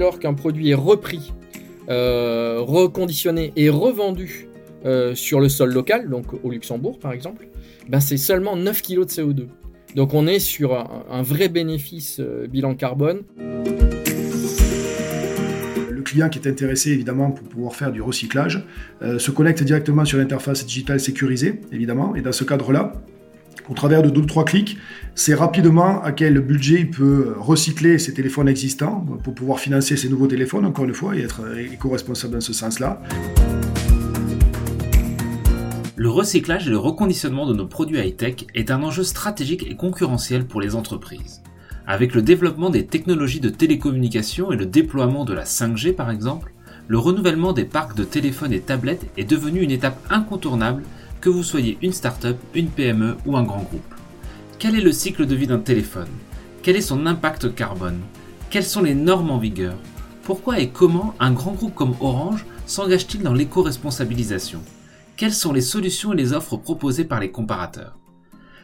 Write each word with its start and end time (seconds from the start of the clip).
lors 0.00 0.18
qu'un 0.18 0.34
produit 0.34 0.70
est 0.70 0.74
repris, 0.74 1.32
reconditionné 1.88 3.52
et 3.56 3.68
revendu 3.68 4.48
sur 5.14 5.40
le 5.40 5.48
sol 5.48 5.72
local, 5.72 6.08
donc 6.08 6.26
au 6.42 6.50
Luxembourg 6.50 6.98
par 6.98 7.12
exemple, 7.12 7.48
ben 7.88 8.00
c'est 8.00 8.16
seulement 8.16 8.56
9 8.56 8.82
kg 8.82 9.00
de 9.00 9.04
CO2. 9.04 9.46
Donc 9.94 10.14
on 10.14 10.26
est 10.26 10.38
sur 10.38 10.74
un, 10.74 11.22
vrai 11.22 11.48
bénéfice 11.48 12.20
bilan 12.48 12.74
carbone 12.74 13.22
client 16.10 16.28
qui 16.28 16.38
est 16.40 16.48
intéressé 16.48 16.90
évidemment 16.90 17.30
pour 17.30 17.46
pouvoir 17.48 17.76
faire 17.76 17.92
du 17.92 18.02
recyclage 18.02 18.64
euh, 19.02 19.18
se 19.18 19.30
connecte 19.30 19.62
directement 19.62 20.04
sur 20.04 20.18
l'interface 20.18 20.66
digitale 20.66 20.98
sécurisée, 20.98 21.60
évidemment. 21.72 22.16
Et 22.16 22.20
dans 22.20 22.32
ce 22.32 22.42
cadre-là, 22.44 22.92
au 23.68 23.74
travers 23.74 24.02
de 24.02 24.10
deux 24.10 24.22
ou 24.22 24.26
trois 24.26 24.44
clics, 24.44 24.78
c'est 25.14 25.34
rapidement 25.34 26.02
à 26.02 26.12
quel 26.12 26.40
budget 26.40 26.80
il 26.80 26.90
peut 26.90 27.34
recycler 27.38 27.98
ses 27.98 28.14
téléphones 28.14 28.48
existants 28.48 29.04
pour 29.22 29.34
pouvoir 29.34 29.60
financer 29.60 29.96
ses 29.96 30.08
nouveaux 30.08 30.26
téléphones, 30.26 30.64
encore 30.64 30.84
une 30.84 30.94
fois, 30.94 31.16
et 31.16 31.20
être 31.20 31.42
éco-responsable 31.58 32.34
dans 32.34 32.40
ce 32.40 32.52
sens-là. 32.52 33.02
Le 35.96 36.08
recyclage 36.08 36.66
et 36.66 36.70
le 36.70 36.78
reconditionnement 36.78 37.46
de 37.46 37.52
nos 37.52 37.66
produits 37.66 37.98
high-tech 37.98 38.46
est 38.54 38.70
un 38.70 38.82
enjeu 38.82 39.02
stratégique 39.02 39.66
et 39.68 39.76
concurrentiel 39.76 40.46
pour 40.46 40.62
les 40.62 40.74
entreprises. 40.74 41.42
Avec 41.86 42.14
le 42.14 42.22
développement 42.22 42.70
des 42.70 42.86
technologies 42.86 43.40
de 43.40 43.50
télécommunication 43.50 44.50
et 44.50 44.56
le 44.56 44.64
déploiement 44.64 45.26
de 45.26 45.34
la 45.34 45.44
5G 45.44 45.94
par 45.94 46.10
exemple, 46.10 46.54
le 46.88 46.98
renouvellement 46.98 47.52
des 47.52 47.64
parcs 47.64 47.96
de 47.96 48.04
téléphones 48.04 48.52
et 48.52 48.60
tablettes 48.60 49.06
est 49.16 49.28
devenu 49.28 49.60
une 49.60 49.70
étape 49.70 49.98
incontournable 50.08 50.84
que 51.20 51.28
vous 51.28 51.42
soyez 51.42 51.78
une 51.82 51.92
start-up, 51.92 52.38
une 52.54 52.68
PME 52.68 53.16
ou 53.26 53.36
un 53.36 53.42
grand 53.42 53.62
groupe. 53.62 53.94
Quel 54.58 54.74
est 54.74 54.80
le 54.80 54.92
cycle 54.92 55.26
de 55.26 55.34
vie 55.34 55.46
d'un 55.46 55.58
téléphone? 55.58 56.08
Quel 56.62 56.76
est 56.76 56.82
son 56.82 57.06
impact 57.06 57.54
carbone? 57.54 58.00
Quelles 58.50 58.64
sont 58.64 58.82
les 58.82 58.94
normes 58.94 59.30
en 59.30 59.38
vigueur? 59.38 59.76
Pourquoi 60.22 60.60
et 60.60 60.68
comment 60.68 61.14
un 61.18 61.32
grand 61.32 61.52
groupe 61.52 61.74
comme 61.74 61.94
Orange 62.00 62.44
s'engage-t-il 62.66 63.22
dans 63.22 63.34
l'éco-responsabilisation? 63.34 64.60
Quelles 65.16 65.34
sont 65.34 65.52
les 65.52 65.60
solutions 65.60 66.12
et 66.12 66.16
les 66.16 66.32
offres 66.32 66.56
proposées 66.56 67.04
par 67.04 67.20
les 67.20 67.30
comparateurs? 67.30 67.96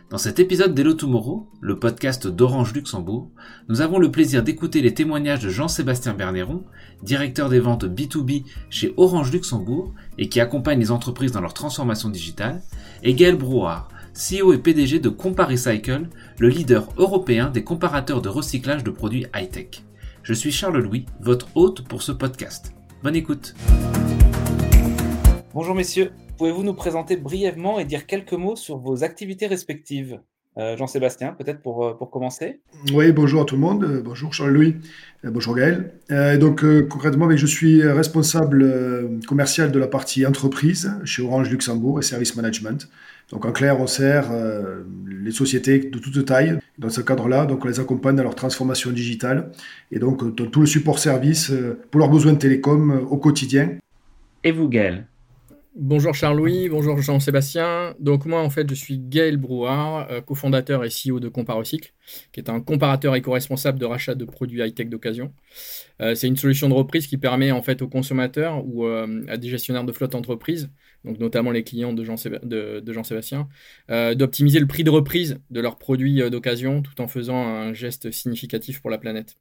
Dans 0.09 0.19
cet 0.19 0.39
épisode 0.39 0.73
d'Hello 0.73 0.95
Tomorrow, 0.95 1.49
le 1.61 1.81
podcast 1.81 2.29
d'Orange 2.29 2.73
Luxembourg, 2.73 3.29
nous 3.69 3.81
avons 3.81 3.99
le 3.99 4.12
plaisir 4.12 4.45
d'écouter 4.45 4.81
les 4.81 4.95
témoignages 4.95 5.43
de 5.43 5.49
Jean-Sébastien 5.49 6.15
Berneron, 6.15 6.62
directeur 7.03 7.49
des 7.49 7.59
ventes 7.59 7.87
B2B 7.87 8.45
chez 8.71 8.95
Orange 8.97 9.33
Luxembourg 9.33 9.93
et 10.17 10.29
qui 10.29 10.41
accompagne 10.41 10.79
les 10.79 10.93
entreprises 10.93 11.33
dans 11.33 11.41
leur 11.41 11.55
transformation 11.55 12.09
digitale, 12.09 12.62
et 13.03 13.15
Gaël 13.15 13.34
Brouard, 13.34 13.89
CEO 14.15 14.53
et 14.53 14.59
PDG 14.59 15.01
de 15.01 15.09
Comparicycle, 15.09 16.09
le 16.39 16.49
leader 16.49 16.89
européen 16.99 17.51
des 17.51 17.65
comparateurs 17.65 18.23
de 18.23 18.29
recyclage 18.29 18.84
de 18.84 18.91
produits 18.91 19.27
high-tech. 19.34 19.83
Je 20.23 20.34
suis 20.34 20.53
Charles 20.53 20.79
Louis, 20.79 21.07
votre 21.21 21.49
hôte 21.57 21.83
pour 21.83 22.03
ce 22.03 22.12
podcast. 22.12 22.73
Bonne 23.03 23.17
écoute. 23.17 23.55
Bonjour 25.53 25.75
messieurs, 25.75 26.12
Pouvez-vous 26.39 26.65
nous 26.65 26.75
présenter 26.75 27.17
brièvement 27.17 27.79
et 27.79 27.87
dire 27.87 28.06
quelques 28.06 28.34
mots 28.34 28.56
sur 28.56 28.77
vos 28.77 29.05
activités 29.05 29.47
respectives 29.47 30.20
euh, 30.59 30.77
Jean-Sébastien, 30.77 31.33
peut-être 31.33 31.62
pour, 31.62 31.87
euh, 31.87 31.95
pour 31.95 32.11
commencer? 32.11 32.61
Oui, 32.93 33.11
bonjour 33.12 33.43
à 33.43 33.45
tout 33.47 33.55
le 33.55 33.61
monde. 33.62 33.84
Euh, 33.84 34.03
bonjour 34.03 34.34
Charles-Louis. 34.34 34.77
bonjour 35.25 35.55
Gaël. 35.55 35.93
donc 36.39 36.65
concrètement, 36.89 37.34
je 37.34 37.47
suis 37.47 37.83
responsable 37.83 39.19
commercial 39.27 39.73
de 39.73 39.78
la 39.78 39.87
partie 39.87 40.27
entreprise 40.27 40.93
chez 41.05 41.23
Orange 41.23 41.51
Luxembourg 41.51 41.98
et 41.98 42.03
Service 42.03 42.37
Management. 42.37 42.89
Donc 43.31 43.45
en 43.45 43.53
clair, 43.53 43.81
on 43.81 43.87
sert 43.87 44.31
les 45.06 45.33
sociétés 45.33 45.78
de 45.78 45.98
toute 45.98 46.25
taille. 46.27 46.59
Dans 46.78 46.91
ce 46.91 47.00
cadre-là, 47.00 47.47
donc 47.47 47.65
on 47.65 47.69
les 47.69 47.81
accompagne 47.81 48.15
dans 48.15 48.23
leur 48.23 48.34
transformation 48.34 48.93
digitale 48.93 49.50
et 49.91 49.98
donc 49.98 50.37
tout 50.37 50.61
le 50.61 50.67
support 50.67 50.98
service 50.98 51.50
pour 51.91 51.98
leurs 51.98 52.11
besoins 52.11 52.34
de 52.34 52.39
télécom 52.39 53.06
au 53.11 53.17
quotidien. 53.17 53.78
Et 54.45 54.53
vous, 54.53 54.69
Gaël? 54.69 55.06
Bonjour 55.78 56.14
Charles-Louis, 56.14 56.70
bonjour 56.70 57.03
Jean-Sébastien. 57.03 57.94
Donc 58.00 58.25
moi 58.25 58.41
en 58.41 58.48
fait 58.48 58.66
je 58.70 58.75
suis 58.75 58.98
Gaël 58.98 59.37
Brouard, 59.37 60.10
euh, 60.10 60.22
cofondateur 60.22 60.82
et 60.84 60.88
CEO 60.88 61.20
de 61.20 61.28
Comparocycle, 61.28 61.92
qui 62.32 62.41
est 62.41 62.48
un 62.48 62.62
comparateur 62.62 63.14
éco-responsable 63.14 63.78
de 63.78 63.84
rachat 63.84 64.15
de 64.15 64.25
produits 64.25 64.62
high-tech 64.62 64.88
d'occasion. 64.88 65.34
Euh, 66.00 66.15
c'est 66.15 66.28
une 66.28 66.38
solution 66.38 66.70
de 66.70 66.72
reprise 66.72 67.06
qui 67.06 67.19
permet 67.19 67.53
en 67.53 67.60
fait 67.60 67.82
aux 67.82 67.88
consommateurs 67.88 68.66
ou 68.66 68.86
euh, 68.86 69.22
à 69.28 69.36
des 69.36 69.50
gestionnaires 69.50 69.84
de 69.84 69.92
flotte 69.92 70.15
entreprise, 70.15 70.70
donc 71.04 71.19
notamment 71.19 71.50
les 71.50 71.62
clients 71.62 71.92
de 71.92 72.04
Jean-Sébastien, 72.04 73.47
d'optimiser 74.15 74.60
le 74.60 74.66
prix 74.66 74.82
de 74.82 74.91
reprise 74.91 75.41
de 75.50 75.60
leurs 75.60 75.76
produits 75.76 76.22
d'occasion 76.31 76.81
tout 76.81 77.03
en 77.03 77.06
faisant 77.06 77.47
un 77.47 77.75
geste 77.75 78.10
significatif 78.12 78.81
pour 78.81 78.88
la 78.88 78.97
planète. 78.97 79.36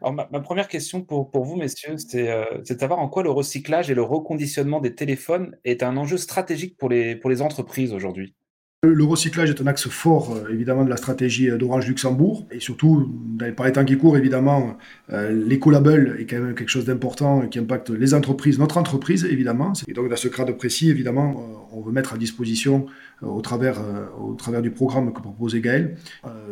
Alors, 0.00 0.14
ma, 0.14 0.40
première 0.40 0.68
question 0.68 1.02
pour, 1.02 1.44
vous, 1.44 1.56
messieurs, 1.56 1.96
euh, 2.14 2.44
c'est 2.64 2.74
de 2.74 2.80
savoir 2.80 2.98
en 2.98 3.08
quoi 3.08 3.22
le 3.22 3.30
recyclage 3.30 3.90
et 3.90 3.94
le 3.94 4.02
reconditionnement 4.02 4.80
des 4.80 4.94
téléphones 4.94 5.56
est 5.64 5.82
un 5.82 5.96
enjeu 5.96 6.16
stratégique 6.16 6.76
pour 6.76 6.88
les, 6.88 7.16
pour 7.16 7.30
les 7.30 7.42
entreprises 7.42 7.92
aujourd'hui. 7.92 8.34
Le 8.84 9.04
recyclage 9.04 9.50
est 9.50 9.60
un 9.60 9.66
axe 9.66 9.88
fort, 9.88 10.36
euh, 10.36 10.52
évidemment, 10.52 10.84
de 10.84 10.90
la 10.90 10.96
stratégie 10.96 11.50
euh, 11.50 11.56
d'Orange 11.56 11.88
Luxembourg. 11.88 12.46
Et 12.52 12.60
surtout, 12.60 13.10
par 13.56 13.66
les 13.66 13.72
temps 13.72 13.84
qui 13.84 13.96
courent, 13.96 14.16
évidemment, 14.16 14.76
l'écolabel 15.08 16.16
est 16.20 16.26
quand 16.26 16.40
même 16.40 16.54
quelque 16.54 16.68
chose 16.68 16.84
d'important 16.84 17.48
qui 17.48 17.58
impacte 17.58 17.90
les 17.90 18.14
entreprises, 18.14 18.58
notre 18.58 18.76
entreprise, 18.76 19.24
évidemment. 19.24 19.72
Et 19.88 19.92
donc, 19.92 20.08
dans 20.08 20.16
ce 20.16 20.28
cadre 20.28 20.52
précis, 20.52 20.90
évidemment, 20.90 21.68
on 21.72 21.80
veut 21.80 21.92
mettre 21.92 22.14
à 22.14 22.18
disposition, 22.18 22.86
au, 23.22 23.40
travers, 23.40 23.80
au 24.20 24.34
travers 24.34 24.62
du 24.62 24.70
programme 24.70 25.12
que 25.12 25.20
proposait 25.20 25.60
Gaël, 25.60 25.96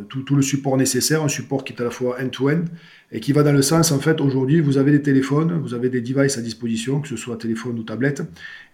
tout, 0.08 0.22
tout, 0.22 0.34
le 0.34 0.42
support 0.42 0.76
nécessaire, 0.76 1.22
un 1.22 1.28
support 1.28 1.64
qui 1.64 1.72
est 1.72 1.80
à 1.80 1.84
la 1.84 1.90
fois 1.90 2.16
end-to-end 2.20 2.62
-end, 2.62 2.64
et 3.14 3.20
qui 3.20 3.32
va 3.32 3.44
dans 3.44 3.52
le 3.52 3.62
sens, 3.62 3.92
en 3.92 4.00
fait, 4.00 4.20
aujourd'hui, 4.20 4.60
vous 4.60 4.76
avez 4.76 4.90
des 4.90 5.00
téléphones, 5.00 5.60
vous 5.62 5.72
avez 5.72 5.88
des 5.88 6.00
devices 6.00 6.36
à 6.36 6.42
disposition, 6.42 7.00
que 7.00 7.06
ce 7.06 7.16
soit 7.16 7.36
téléphone 7.36 7.78
ou 7.78 7.84
tablette, 7.84 8.20
et 8.20 8.24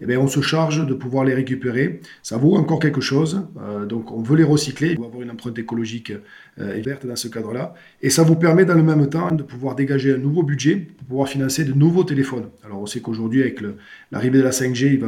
eh 0.01 0.05
bien 0.07 0.19
on 0.19 0.27
se 0.27 0.41
charge 0.41 0.83
de 0.87 0.93
pouvoir 0.95 1.25
les 1.25 1.35
récupérer. 1.35 2.01
Ça 2.23 2.37
vaut 2.37 2.55
encore 2.55 2.79
quelque 2.79 3.01
chose, 3.01 3.47
euh, 3.61 3.85
donc 3.85 4.11
on 4.11 4.23
veut 4.23 4.35
les 4.35 4.43
recycler, 4.43 4.93
il 4.93 4.97
faut 4.97 5.05
avoir 5.05 5.21
une 5.21 5.29
empreinte 5.29 5.59
écologique 5.59 6.11
euh, 6.59 6.81
verte 6.83 7.05
dans 7.05 7.15
ce 7.15 7.27
cadre-là, 7.27 7.75
et 8.01 8.09
ça 8.09 8.23
vous 8.23 8.35
permet 8.35 8.65
dans 8.65 8.73
le 8.73 8.81
même 8.81 9.07
temps 9.07 9.31
de 9.31 9.43
pouvoir 9.43 9.75
dégager 9.75 10.11
un 10.11 10.17
nouveau 10.17 10.41
budget 10.41 10.75
pour 10.75 11.07
pouvoir 11.07 11.29
financer 11.29 11.63
de 11.63 11.73
nouveaux 11.73 12.03
téléphones. 12.03 12.49
Alors 12.65 12.81
on 12.81 12.87
sait 12.87 12.99
qu'aujourd'hui, 12.99 13.41
avec 13.41 13.61
l'arrivée 14.11 14.39
de 14.39 14.43
la 14.43 14.49
5G, 14.49 14.87
il, 14.87 15.05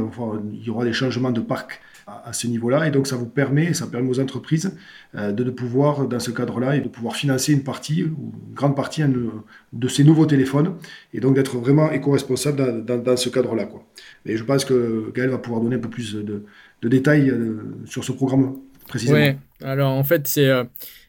il 0.54 0.64
y 0.64 0.70
aura 0.70 0.86
des 0.86 0.94
changements 0.94 1.32
de 1.32 1.42
parc 1.42 1.82
à, 2.08 2.34
ce 2.34 2.48
niveau-là. 2.48 2.88
Et 2.88 2.92
donc, 2.92 3.08
ça 3.08 3.16
vous 3.16 3.26
permet, 3.26 3.74
ça 3.74 3.88
permet 3.88 4.10
aux 4.10 4.20
entreprises 4.20 4.76
euh, 5.16 5.32
de, 5.32 5.50
pouvoir, 5.52 6.08
dans 6.08 6.20
ce 6.20 6.32
cadre-là, 6.32 6.76
et 6.76 6.82
de 6.82 6.88
pouvoir 6.88 7.16
financer 7.16 7.54
une 7.54 7.64
partie, 7.64 8.04
ou 8.04 8.34
une 8.48 8.54
grande 8.54 8.76
partie 8.76 9.04
de 9.04 9.88
ces 9.88 10.04
nouveaux 10.04 10.26
téléphones, 10.26 10.76
et 11.14 11.20
donc 11.20 11.36
d'être 11.36 11.58
vraiment 11.58 11.92
éco-responsable 11.92 12.86
dans, 12.86 13.18
ce 13.18 13.30
cadre-là. 13.30 13.66
Quoi. 13.66 13.86
Et 14.26 14.38
je 14.38 14.44
pense 14.44 14.66
que 14.66 15.12
Gaël 15.14 15.30
va 15.30 15.38
pouvoir 15.38 15.62
donner 15.62 15.76
un 15.76 15.80
peu 15.80 15.90
plus 15.90 16.16
de, 16.16 16.44
détails 16.84 17.30
euh, 17.30 17.76
sur 17.86 18.04
ce 18.04 18.12
programme 18.12 18.56
précisément. 18.88 19.20
Oui, 19.20 19.36
alors 19.66 19.92
en 19.92 20.04
fait, 20.04 20.28
c'est. 20.28 20.50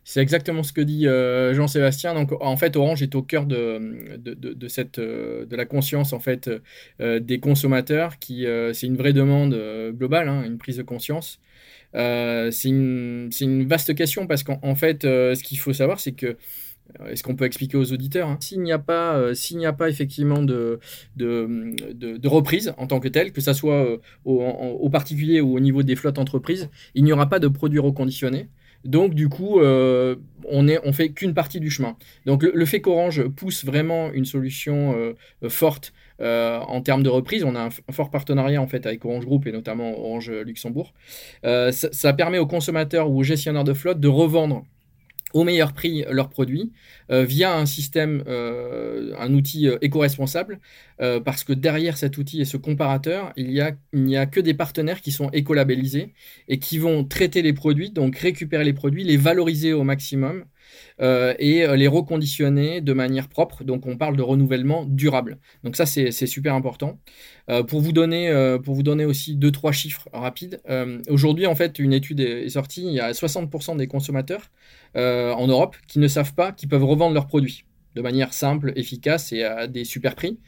C'est 0.05 0.21
exactement 0.21 0.63
ce 0.63 0.73
que 0.75 0.83
dit 0.83 1.09
euh, 1.09 1.55
Jean-Sébastien. 1.55 2.15
En 2.41 2.57
fait, 2.59 2.77
Orange 2.77 3.03
est 3.03 3.15
au 3.15 3.23
cœur 3.23 3.47
de, 3.47 3.57
euh, 4.99 5.47
la 5.51 5.65
conscience 5.65 6.13
en 6.13 6.21
fait, 6.21 6.51
euh, 7.01 7.21
des 7.21 7.41
consommateurs. 7.41 8.19
Qui, 8.19 8.47
c'est 8.75 8.87
une 8.87 8.97
vraie 8.97 9.15
demande 9.15 9.55
globale, 9.97 10.29
hein, 10.29 10.45
une 10.45 10.59
prise 10.59 10.77
de 10.77 10.83
conscience. 10.83 11.41
c'est 11.95 12.69
une, 12.69 13.67
vaste 13.67 13.95
question 13.95 14.27
parce 14.27 14.43
qu'en 14.43 14.75
fait, 14.75 15.03
ce 15.05 15.43
qu'il 15.43 15.59
faut 15.59 15.73
savoir, 15.73 16.01
c'est 16.01 16.13
que 16.13 16.37
est-ce 17.07 17.23
qu'on 17.23 17.35
peut 17.35 17.47
expliquer 17.47 17.79
aux 17.79 17.93
auditeurs 17.95 18.29
hein, 18.29 18.37
S'il 18.41 18.61
n'y 18.61 18.73
a 18.73 18.79
pas, 18.79 19.33
effectivement 19.89 20.43
de, 20.43 20.81
reprise 22.25 22.75
en 22.77 22.87
tant 22.87 23.01
que 23.01 23.09
telle, 23.09 23.33
que 23.33 23.41
ce 23.41 23.55
soit 23.55 23.99
au, 24.27 24.43
au, 24.43 24.91
particulier 24.91 25.41
ou 25.41 25.57
au 25.57 25.61
niveau 25.61 25.83
des 25.83 25.97
flottes 25.97 26.19
entreprises, 26.19 26.69
il 26.95 27.05
n'y 27.05 27.13
aura 27.13 27.31
pas 27.31 27.39
de 27.39 27.49
produits 27.49 27.79
reconditionnés. 27.79 28.49
Donc 28.85 29.15
du 29.15 29.29
coup, 29.29 29.61
euh, 29.61 30.17
on 30.49 30.67
on 30.85 30.93
fait 30.93 31.11
qu'une 31.11 31.35
partie 31.35 31.61
du 31.61 31.71
chemin. 31.71 31.97
Donc 32.27 32.43
le, 32.43 32.67
fait 32.67 32.81
qu'Orange 32.81 33.27
pousse 33.29 33.65
vraiment 33.65 34.13
une 34.13 34.25
solution 34.25 34.95
euh, 34.97 35.49
forte 35.49 35.93
euh, 36.21 36.59
en 36.59 36.81
termes 36.81 37.03
de 37.03 37.09
reprise, 37.09 37.45
on 37.45 37.55
a 37.55 37.61
un, 37.61 37.71
fort 37.93 38.11
partenariat 38.11 38.61
en 38.61 38.67
fait 38.67 38.87
avec 38.87 39.05
Orange 39.05 39.25
Group 39.25 39.47
et 39.47 39.53
notamment 39.53 39.99
Orange 39.99 40.31
Luxembourg. 40.31 40.93
Ça, 41.43 42.13
permet 42.13 42.39
aux 42.39 42.47
consommateurs 42.47 43.11
ou 43.11 43.21
aux 43.21 43.25
gestionnaires 43.25 43.65
de 43.65 43.75
flotte 43.75 44.01
de 44.01 44.09
revendre 44.09 44.65
au 45.35 45.45
meilleur 45.45 45.75
prix 45.75 46.05
leurs 46.11 46.31
produits 46.31 46.73
euh, 47.11 47.25
via 47.25 47.55
un 47.55 47.67
système, 47.67 48.23
euh, 48.27 49.13
un 49.19 49.35
outil 49.35 49.69
euh, 49.69 49.77
éco-responsable, 49.83 50.61
parce 51.25 51.43
que 51.43 51.53
derrière 51.53 51.97
cet 51.97 52.19
outil 52.19 52.41
et 52.41 52.45
ce 52.45 52.57
comparateur, 52.57 53.33
il 53.37 53.49
n'y 53.49 53.61
a, 53.61 54.21
a 54.21 54.27
que 54.27 54.39
des 54.39 54.55
partenaires 54.55 55.01
qui 55.01 55.11
sont 55.11 55.29
écolabellisés 55.31 56.15
et 56.47 56.61
qui 56.61 56.79
vont 56.79 57.05
traiter 57.05 57.43
les 57.43 57.53
produits, 57.53 57.91
donc 57.91 58.17
récupérer 58.17 58.63
les 58.63 58.73
produits, 58.73 59.03
les 59.03 59.17
valoriser 59.17 59.73
au 59.73 59.83
maximum 59.83 60.45
euh, 61.01 61.35
et 61.39 61.65
euh, 61.65 61.77
les 61.77 61.89
reconditionner 61.89 62.81
de 62.81 62.93
manière 62.93 63.29
propre. 63.29 63.65
Donc 63.65 63.87
on 63.87 63.97
parle 63.97 64.17
de 64.17 64.23
renouvellement 64.23 64.85
durable. 64.87 65.39
Donc 65.65 65.77
ça 65.77 65.87
c'est 65.87 66.11
super 66.13 66.55
important. 66.55 66.99
Euh, 67.51 67.63
pour, 67.63 67.81
vous 67.81 67.93
donner, 67.93 68.33
pour 68.65 68.75
vous 68.75 68.83
donner 68.83 69.05
aussi 69.05 69.37
deux 69.37 69.51
trois 69.51 69.73
chiffres 69.73 70.09
rapides, 70.13 70.61
aujourd'hui 71.09 71.47
en 71.47 71.55
fait 71.55 71.79
une 71.79 71.93
étude 71.93 72.21
est, 72.21 72.49
sortie, 72.49 72.85
il 72.87 72.93
y 72.93 73.01
a 73.01 73.13
60% 73.13 73.77
des 73.77 73.87
consommateurs 73.87 74.51
en 74.95 75.47
Europe 75.47 75.77
qui 75.89 75.99
ne 75.99 76.09
savent 76.09 76.35
pas 76.35 76.53
qu'ils 76.53 76.69
peuvent 76.69 76.85
revendre 76.85 77.15
leurs 77.15 77.27
produits. 77.27 77.65
De 77.95 78.03
manière 78.03 78.33
simple, 78.33 78.73
efficace 78.77 79.33
et 79.33 79.45
à 79.45 79.67
des 79.67 79.85
super 79.85 80.15
prix. 80.15 80.39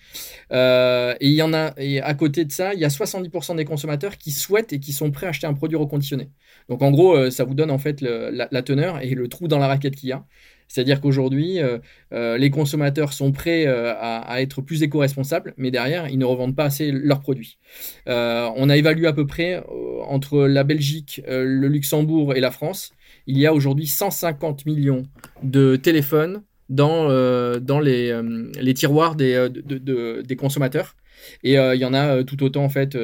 Euh, 0.53 1.15
et 1.21 1.29
il 1.29 1.35
y 1.35 1.43
en 1.43 1.53
a, 1.55 1.73
et 1.77 2.01
à 2.01 2.15
côté 2.15 2.45
de 2.45 2.53
ça, 2.53 2.75
il 2.75 2.81
y 2.81 2.85
a 2.85 2.89
70% 2.89 3.57
des 3.57 3.65
consommateurs 3.65 4.19
qui 4.19 4.33
souhaitent 4.33 4.73
et 4.73 4.81
qui 4.81 4.93
sont 4.93 5.11
prêts 5.11 5.27
à 5.27 5.31
acheter 5.31 5.47
un 5.47 5.55
produit 5.55 5.77
reconditionné. 5.77 6.31
Donc 6.69 6.83
en 6.83 6.91
gros, 6.91 7.17
euh, 7.17 7.31
ça 7.31 7.45
vous 7.45 7.55
donne 7.55 7.71
en 7.71 7.79
fait 7.79 8.01
la, 8.01 8.63
teneur 8.63 9.01
et 9.03 9.11
le 9.11 9.29
trou 9.29 9.49
dans 9.49 9.59
la 9.59 9.69
raquette 9.69 9.95
qu'il 9.95 10.09
y 10.09 10.13
a. 10.13 10.25
C'est-à-dire 10.69 11.01
qu'aujourd'hui, 11.01 11.61
euh, 11.61 12.39
les 12.39 12.51
consommateurs 12.51 13.13
sont 13.13 13.31
prêts 13.31 13.67
à, 13.67 14.43
être 14.43 14.63
plus 14.63 14.83
éco-responsables, 14.83 15.55
mais 15.57 15.71
derrière, 15.71 16.09
ils 16.09 16.19
ne 16.19 16.25
revendent 16.25 16.57
pas 16.57 16.65
assez 16.65 16.91
leurs 16.91 17.21
produits. 17.21 17.59
on 18.07 18.69
a 18.69 18.77
évalué 18.77 19.07
à 19.07 19.13
peu 19.13 19.27
près 19.29 19.63
entre 20.09 20.41
la 20.47 20.65
Belgique, 20.65 21.23
le 21.29 21.69
Luxembourg 21.69 22.35
et 22.35 22.41
la 22.41 22.51
France, 22.51 22.93
il 23.29 23.39
y 23.39 23.47
a 23.47 23.55
aujourd'hui 23.55 23.87
150 23.87 24.67
millions 24.67 25.05
de 25.45 25.77
téléphones 25.77 26.43
dans, 26.69 27.09
euh, 27.11 27.61
dans 27.61 27.81
les, 27.81 28.11
euh, 28.11 28.51
les, 28.61 28.75
tiroirs 28.75 29.15
des, 29.15 29.35
euh, 29.35 29.49
de, 29.49 30.23
des 30.23 30.37
consommateurs. 30.37 30.97
Et 31.43 31.55
il 31.55 31.81
y 31.81 31.85
en 31.87 31.95
a 31.95 32.23
tout 32.25 32.45
autant 32.45 32.63
en 32.63 32.69
fait 32.69 32.97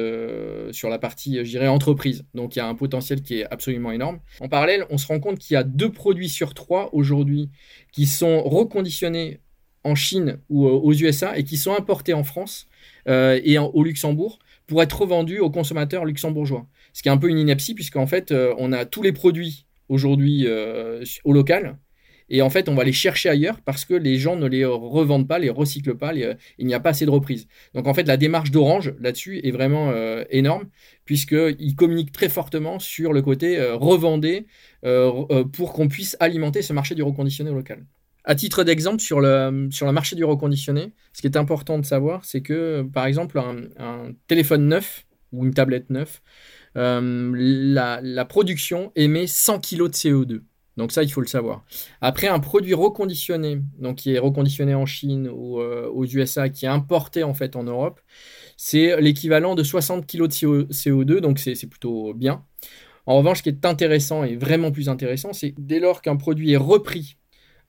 sur 0.71 0.89
la 0.89 0.99
partie, 0.99 1.37
je 1.37 1.49
dirais, 1.49 1.67
entreprise. 1.67 2.23
Donc 2.35 2.55
il 2.55 2.59
y 2.59 2.61
a 2.61 2.67
un 2.67 2.75
potentiel 2.75 3.23
qui 3.23 3.39
est 3.39 3.45
absolument 3.51 3.91
énorme. 3.91 4.19
En 4.39 4.47
parallèle, 4.47 4.85
on 4.91 4.99
se 4.99 5.07
rend 5.07 5.19
compte 5.19 5.39
qu'il 5.39 5.55
y 5.55 5.57
a 5.57 5.63
deux 5.63 5.91
produits 5.91 6.29
sur 6.29 6.53
trois 6.53 6.93
aujourd'hui 6.93 7.49
qui 7.91 8.05
sont 8.05 8.43
reconditionnés 8.43 9.39
en 9.83 9.95
Chine 9.95 10.37
ou 10.47 10.67
aux 10.67 10.93
USA 10.93 11.37
et 11.37 11.43
qui 11.43 11.57
sont 11.57 11.73
importés 11.73 12.13
en 12.13 12.23
France 12.23 12.67
et 13.07 13.57
au 13.57 13.83
Luxembourg 13.83 14.37
pour 14.67 14.83
être 14.83 15.01
revendus 15.01 15.39
aux 15.39 15.49
consommateurs 15.49 16.05
luxembourgeois. 16.05 16.67
Ce 16.93 17.01
qui 17.01 17.09
est 17.09 17.11
un 17.11 17.17
peu 17.17 17.29
une 17.29 17.39
ineptie 17.39 17.73
puisqu'en 17.73 18.07
fait, 18.07 18.31
on 18.59 18.71
a 18.71 18.85
tous 18.85 19.01
les 19.01 19.11
produits 19.11 19.65
aujourd'hui 19.89 20.47
au 21.23 21.33
local 21.33 21.77
et 22.29 22.41
en 22.41 22.49
fait, 22.49 22.69
on 22.69 22.75
va 22.75 22.83
les 22.83 22.93
chercher 22.93 23.29
ailleurs 23.29 23.59
parce 23.61 23.85
que 23.85 23.93
les 23.93 24.17
gens 24.17 24.35
ne 24.35 24.47
les 24.47 24.65
revendent 24.65 25.27
pas, 25.27 25.39
les 25.39 25.49
recyclent 25.49 25.97
pas, 25.97 26.13
il 26.13 26.37
n'y 26.59 26.73
a 26.73 26.79
pas 26.79 26.89
assez 26.89 27.05
de 27.05 27.11
reprises. 27.11 27.47
Donc 27.73 27.87
en 27.87 27.93
fait, 27.93 28.03
la 28.03 28.17
démarche 28.17 28.51
d'Orange 28.51 28.93
là-dessus 28.99 29.39
est 29.45 29.51
vraiment 29.51 29.91
euh, 29.91 30.23
énorme 30.29 30.65
puisqu'ils 31.05 31.75
communiquent 31.75 32.11
très 32.11 32.29
fortement 32.29 32.79
sur 32.79 33.13
le 33.13 33.21
côté 33.21 33.59
euh, 33.59 33.77
euh, 34.85 35.43
pour 35.43 35.73
qu'on 35.73 35.87
puisse 35.87 36.17
alimenter 36.19 36.61
ce 36.61 36.73
marché 36.73 36.95
du 36.95 37.03
reconditionné 37.03 37.51
local. 37.51 37.85
À 38.25 38.35
titre 38.35 38.63
d'exemple, 38.63 39.01
sur 39.01 39.19
le, 39.19 39.91
marché 39.91 40.15
du 40.15 40.23
reconditionné, 40.23 40.93
ce 41.11 41.21
qui 41.21 41.27
est 41.27 41.35
important 41.35 41.77
de 41.77 41.85
savoir, 41.85 42.23
c'est 42.23 42.41
que 42.41 42.81
par 42.93 43.05
exemple, 43.05 43.37
un, 43.37 44.11
téléphone 44.27 44.67
neuf 44.67 45.05
ou 45.33 45.45
une 45.45 45.53
tablette 45.53 45.89
neuve, 45.89 46.21
la, 46.75 47.99
la 48.01 48.25
production 48.25 48.93
émet 48.95 49.27
100 49.27 49.59
kg 49.59 49.77
de 49.77 49.87
CO2. 49.89 50.41
Donc 50.77 50.91
ça, 50.91 51.03
il 51.03 51.11
faut 51.11 51.21
le 51.21 51.27
savoir. 51.27 51.63
Après, 52.01 52.27
un 52.27 52.39
produit 52.39 52.73
reconditionné, 52.73 53.61
donc 53.77 53.97
qui 53.97 54.13
est 54.13 54.19
reconditionné 54.19 54.73
en 54.73 54.85
Chine 54.85 55.29
ou 55.31 55.59
euh, 55.59 55.87
aux 55.89 56.05
USA, 56.05 56.49
qui 56.49 56.65
est 56.65 56.69
importé 56.69 57.23
en 57.23 57.33
fait 57.33 57.55
en 57.55 57.63
Europe, 57.63 58.01
c'est 58.57 58.99
l'équivalent 58.99 59.55
de 59.55 59.63
60 59.63 60.07
kg 60.07 60.23
de 60.23 60.67
CO2, 60.71 61.19
donc 61.19 61.39
c'est 61.39 61.67
plutôt 61.67 62.13
bien. 62.13 62.43
En 63.05 63.17
revanche, 63.17 63.39
ce 63.39 63.43
qui 63.43 63.49
est 63.49 63.65
intéressant 63.65 64.23
et 64.23 64.35
vraiment 64.35 64.71
plus 64.71 64.89
intéressant, 64.89 65.33
c'est 65.33 65.53
dès 65.57 65.79
lors 65.79 66.01
qu'un 66.01 66.15
produit 66.15 66.53
est 66.53 66.57
repris, 66.57 67.17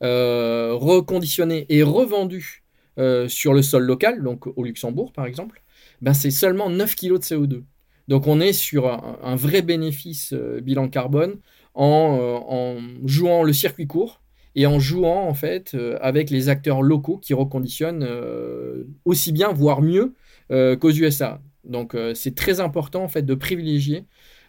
euh, 0.02 0.72
reconditionné 0.74 1.66
et 1.68 1.82
revendu 1.82 2.62
euh, 2.98 3.28
sur 3.28 3.52
le 3.52 3.62
sol 3.62 3.84
local, 3.84 4.22
donc 4.22 4.46
au 4.46 4.64
Luxembourg 4.64 5.12
par 5.12 5.26
exemple, 5.26 5.62
ben 6.00 6.14
c'est 6.14 6.30
seulement 6.30 6.70
9 6.70 6.94
kg 6.94 7.14
de 7.14 7.18
CO2. 7.18 7.62
Donc 8.06 8.26
on 8.26 8.40
est 8.40 8.52
sur 8.52 8.86
un 8.86 9.34
vrai 9.34 9.62
bénéfice 9.62 10.34
bilan 10.34 10.88
carbone 10.88 11.38
euh, 11.76 12.38
en, 12.48 12.76
jouant 13.04 13.42
le 13.42 13.52
circuit 13.52 13.86
court 13.86 14.22
et 14.54 14.66
en 14.66 14.78
jouant 14.78 15.28
en 15.28 15.34
fait 15.34 15.74
euh, 15.74 15.98
avec 16.00 16.30
les 16.30 16.48
acteurs 16.48 16.82
locaux 16.82 17.18
qui 17.18 17.34
reconditionnent 17.34 18.06
euh, 18.08 18.84
aussi 19.04 19.32
bien, 19.32 19.52
voire 19.52 19.82
mieux 19.82 20.14
qu'aux 20.50 20.90
USA. 20.90 21.40
Donc 21.64 21.96
c'est 22.14 22.34
très 22.34 22.60
important 22.60 23.02
en 23.02 23.08
fait 23.08 23.22
de 23.22 23.34
privilégier 23.34 24.04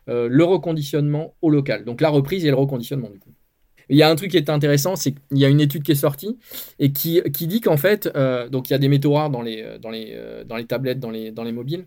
le 0.08 0.44
reconditionnement 0.44 1.36
au 1.42 1.50
local. 1.50 1.86
Donc 1.86 2.02
la 2.02 2.10
reprise 2.10 2.46
et 2.46 2.50
le 2.50 2.56
reconditionnement 2.56 3.10
du 3.10 3.18
coup. 3.18 3.32
Il 3.88 3.98
y 3.98 4.04
a 4.04 4.10
un 4.10 4.16
truc 4.16 4.32
qui 4.32 4.38
est 4.38 4.50
intéressant, 4.50 4.98
c'est 4.98 5.14
qu'il 5.14 5.38
y 5.38 5.46
a 5.46 5.50
une 5.50 5.62
étude 5.62 5.84
qui 5.84 5.94
est 5.94 5.96
sortie 5.96 6.38
et 6.80 6.92
qui, 6.92 7.22
qui 7.34 7.48
dit 7.48 7.62
qu'en 7.62 7.78
fait, 7.78 8.10
donc 8.52 8.70
il 8.70 8.74
y 8.74 8.76
a 8.76 8.78
des 8.78 8.90
métaux 8.90 9.14
rares 9.14 9.30
dans 9.30 9.42
les, 9.42 9.80
dans 9.82 9.90
les, 9.90 10.16
dans 10.46 10.58
les 10.58 10.66
tablettes, 10.66 11.00
dans 11.00 11.12
les, 11.12 11.32
dans 11.32 11.44
les 11.44 11.54
mobiles. 11.54 11.86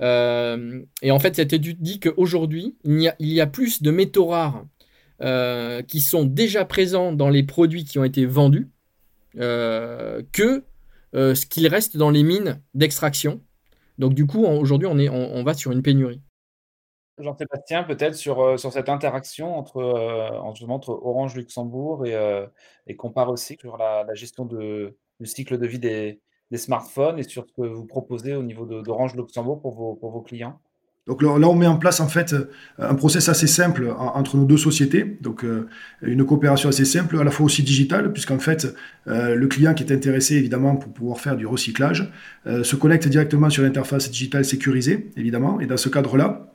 Et 0.00 1.10
en 1.10 1.18
fait, 1.18 1.36
cette 1.36 1.52
étude 1.52 1.82
dit 1.82 2.00
qu'aujourd'hui, 2.00 2.76
il, 2.82 3.12
il 3.18 3.28
y 3.28 3.42
a 3.42 3.46
plus 3.46 3.82
de 3.82 3.90
métaux 3.90 4.28
rares 4.28 4.64
qui 5.20 6.00
sont 6.00 6.24
déjà 6.24 6.64
présents 6.64 7.12
dans 7.12 7.28
les 7.28 7.42
produits 7.42 7.84
qui 7.84 7.98
ont 7.98 8.04
été 8.04 8.26
vendus 8.26 8.70
que 9.34 10.64
ce 11.12 11.46
qu'il 11.46 11.66
reste 11.68 11.96
dans 11.96 12.10
les 12.10 12.22
mines 12.22 12.60
d'extraction. 12.74 13.40
Donc 13.98 14.14
du 14.14 14.26
coup, 14.26 14.44
aujourd'hui, 14.44 14.88
on, 14.90 14.98
est, 14.98 15.08
on 15.08 15.42
va 15.42 15.54
sur 15.54 15.72
une 15.72 15.82
pénurie. 15.82 16.22
Jean-Sébastien, 17.22 17.84
peut-être 17.84 18.14
sur, 18.14 18.40
euh, 18.40 18.56
sur 18.56 18.72
cette 18.72 18.88
interaction 18.88 19.56
entre, 19.56 19.78
euh, 19.78 20.30
entre 20.38 20.90
Orange 20.90 21.36
Luxembourg 21.36 22.06
et, 22.06 22.14
euh, 22.14 22.46
et 22.86 22.96
Compare 22.96 23.30
aussi, 23.30 23.56
sur 23.60 23.76
la, 23.76 24.06
gestion 24.14 24.44
de, 24.44 24.96
du 25.20 25.26
cycle 25.26 25.58
de 25.58 25.66
vie 25.66 25.78
des, 25.78 26.20
des, 26.50 26.58
smartphones 26.58 27.18
et 27.18 27.22
sur 27.22 27.46
ce 27.46 27.52
que 27.52 27.66
vous 27.66 27.86
proposez 27.86 28.34
au 28.34 28.42
niveau 28.42 28.66
d'Orange 28.66 29.14
Luxembourg 29.14 29.60
pour 29.60 29.74
vos, 29.74 29.94
pour 29.94 30.10
vos 30.10 30.22
clients? 30.22 30.60
Donc 31.06 31.22
là, 31.22 31.28
on 31.30 31.54
met 31.56 31.66
en 31.66 31.76
place 31.76 31.98
en 32.00 32.08
fait 32.08 32.36
un 32.78 32.94
process 32.94 33.28
assez 33.28 33.46
simple 33.46 33.92
entre 33.98 34.36
nos 34.36 34.44
deux 34.44 34.58
sociétés, 34.58 35.18
donc 35.20 35.44
une 36.02 36.24
coopération 36.24 36.68
assez 36.68 36.84
simple, 36.84 37.18
à 37.18 37.24
la 37.24 37.30
fois 37.30 37.46
aussi 37.46 37.62
digitale, 37.64 38.12
puisqu'en 38.12 38.38
fait 38.38 38.74
le 39.06 39.46
client 39.46 39.74
qui 39.74 39.82
est 39.82 39.92
intéressé 39.92 40.36
évidemment 40.36 40.76
pour 40.76 40.92
pouvoir 40.92 41.18
faire 41.18 41.36
du 41.36 41.46
recyclage 41.46 42.12
se 42.46 42.76
connecte 42.76 43.08
directement 43.08 43.50
sur 43.50 43.64
l'interface 43.64 44.10
digitale 44.10 44.44
sécurisée, 44.44 45.10
évidemment, 45.16 45.58
et 45.58 45.66
dans 45.66 45.78
ce 45.78 45.88
cadre-là, 45.88 46.46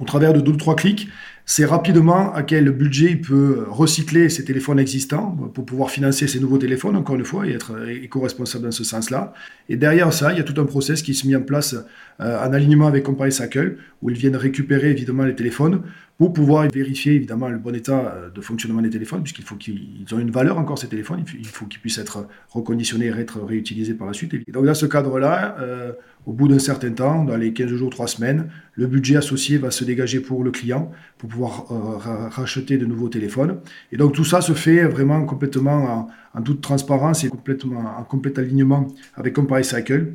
au 0.00 0.04
travers 0.04 0.32
de 0.32 0.40
deux 0.40 0.52
ou 0.52 0.56
trois 0.56 0.76
clics, 0.76 1.08
c'est 1.48 1.64
rapidement 1.64 2.34
à 2.34 2.42
quel 2.42 2.68
budget 2.70 3.12
il 3.12 3.20
peut 3.20 3.66
recycler 3.68 4.28
ses 4.28 4.44
téléphones 4.44 4.80
existants 4.80 5.30
pour 5.54 5.64
pouvoir 5.64 5.92
financer 5.92 6.26
ses 6.26 6.40
nouveaux 6.40 6.58
téléphones, 6.58 6.96
encore 6.96 7.14
une 7.14 7.24
fois, 7.24 7.46
et 7.46 7.52
être 7.52 7.88
éco-responsable 7.88 8.64
dans 8.64 8.72
ce 8.72 8.82
sens-là. 8.82 9.32
Et 9.68 9.76
derrière 9.76 10.12
ça, 10.12 10.32
il 10.32 10.38
y 10.38 10.40
a 10.40 10.44
tout 10.44 10.60
un 10.60 10.64
process 10.64 11.02
qui 11.02 11.14
se 11.14 11.24
met 11.24 11.36
en 11.36 11.42
place 11.42 11.76
euh, 12.20 12.44
en 12.44 12.52
alignement 12.52 12.88
avec 12.88 13.04
Company 13.04 13.30
Cycle, 13.30 13.76
où 14.02 14.10
ils 14.10 14.16
viennent 14.16 14.34
récupérer 14.34 14.90
évidemment 14.90 15.22
les 15.22 15.36
téléphones 15.36 15.82
pour 16.18 16.32
pouvoir 16.32 16.66
vérifier 16.68 17.12
évidemment 17.12 17.48
le 17.48 17.58
bon 17.58 17.74
état 17.74 18.12
euh, 18.16 18.30
de 18.30 18.40
fonctionnement 18.40 18.82
des 18.82 18.90
téléphones, 18.90 19.22
puisqu'il 19.22 19.44
faut 19.44 19.56
qu'ils 19.56 20.06
ont 20.12 20.18
une 20.18 20.30
valeur 20.32 20.58
encore 20.58 20.78
ces 20.78 20.88
téléphones, 20.88 21.24
il 21.38 21.46
faut 21.46 21.66
qu'ils 21.66 21.80
puissent 21.80 21.98
être 21.98 22.26
reconditionnés 22.48 23.06
et 23.06 23.20
être 23.20 23.40
réutilisés 23.40 23.94
par 23.94 24.08
la 24.08 24.14
suite. 24.14 24.34
Et 24.34 24.50
donc 24.50 24.64
dans 24.64 24.74
ce 24.74 24.86
cadre-là, 24.86 25.56
euh, 25.60 25.92
au 26.26 26.32
bout 26.32 26.48
d'un 26.48 26.58
certain 26.58 26.90
temps, 26.90 27.24
dans 27.24 27.36
les 27.36 27.52
15 27.52 27.68
jours, 27.68 27.90
3 27.90 28.08
semaines, 28.08 28.48
le 28.74 28.86
budget 28.86 29.16
associé 29.16 29.58
va 29.58 29.70
se 29.70 29.84
dégager 29.84 30.20
pour 30.20 30.42
le 30.44 30.50
client 30.50 30.90
pour 31.18 31.28
pouvoir 31.28 31.66
euh, 31.70 32.28
racheter 32.28 32.76
de 32.76 32.84
nouveaux 32.84 33.08
téléphones. 33.08 33.58
Et 33.92 33.96
donc 33.96 34.12
tout 34.12 34.24
ça 34.24 34.40
se 34.40 34.52
fait 34.52 34.84
vraiment 34.84 35.24
complètement 35.24 36.10
en, 36.34 36.42
toute 36.42 36.60
transparence 36.60 37.24
et 37.24 37.28
complètement 37.28 37.96
en 37.98 38.04
complet 38.04 38.38
alignement 38.38 38.88
avec 39.14 39.32
Compare 39.32 39.64
Cycle, 39.64 40.12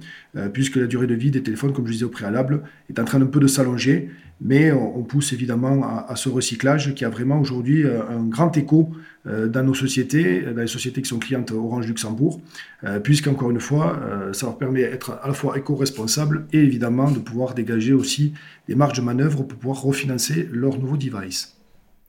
puisque 0.54 0.76
la 0.76 0.86
durée 0.86 1.08
de 1.08 1.16
vie 1.16 1.32
des 1.32 1.42
téléphones, 1.42 1.74
comme 1.74 1.88
je 1.88 1.94
disais 1.94 2.06
au 2.06 2.10
préalable, 2.10 2.62
est 2.90 3.00
en 3.00 3.06
train 3.06 3.20
un 3.20 3.26
peu 3.26 3.40
de 3.40 3.48
s'allonger 3.48 4.12
mais 4.42 4.72
on, 4.72 5.04
pousse 5.04 5.34
évidemment 5.34 5.84
à, 6.08 6.16
ce 6.16 6.28
recyclage 6.28 6.96
qui 6.96 7.06
a 7.06 7.10
vraiment 7.10 7.40
aujourd'hui 7.40 7.84
euh, 7.84 8.02
un 8.10 8.24
grand 8.24 8.58
écho 8.58 8.90
euh, 9.28 9.48
dans 9.48 9.62
nos 9.62 9.76
sociétés, 9.76 10.42
dans 10.42 10.62
les 10.62 10.68
sociétés 10.68 11.04
qui 11.04 11.10
sont 11.10 11.20
clientes 11.20 11.52
Orange 11.52 11.88
Luxembourg, 11.88 12.42
euh, 12.84 13.00
puisqu'encore 13.00 13.52
une 13.52 13.60
fois, 13.60 14.00
ça 14.34 14.48
leur 14.48 14.58
permet 14.58 14.82
d'être 14.82 15.20
à 15.22 15.28
la 15.28 15.34
fois 15.34 15.58
éco-responsable 15.58 16.48
et 16.54 16.60
évidemment 16.60 17.12
de 17.12 17.20
pouvoir 17.20 17.54
dégager 17.54 17.94
aussi 17.94 18.34
des 18.68 18.76
marges 18.76 18.98
de 18.98 19.04
manœuvre 19.04 19.44
pour 19.44 19.60
pouvoir 19.60 19.82
refinancer 19.82 20.50
leurs 20.52 20.80
nouveaux 20.80 20.98
devices. 20.98 21.61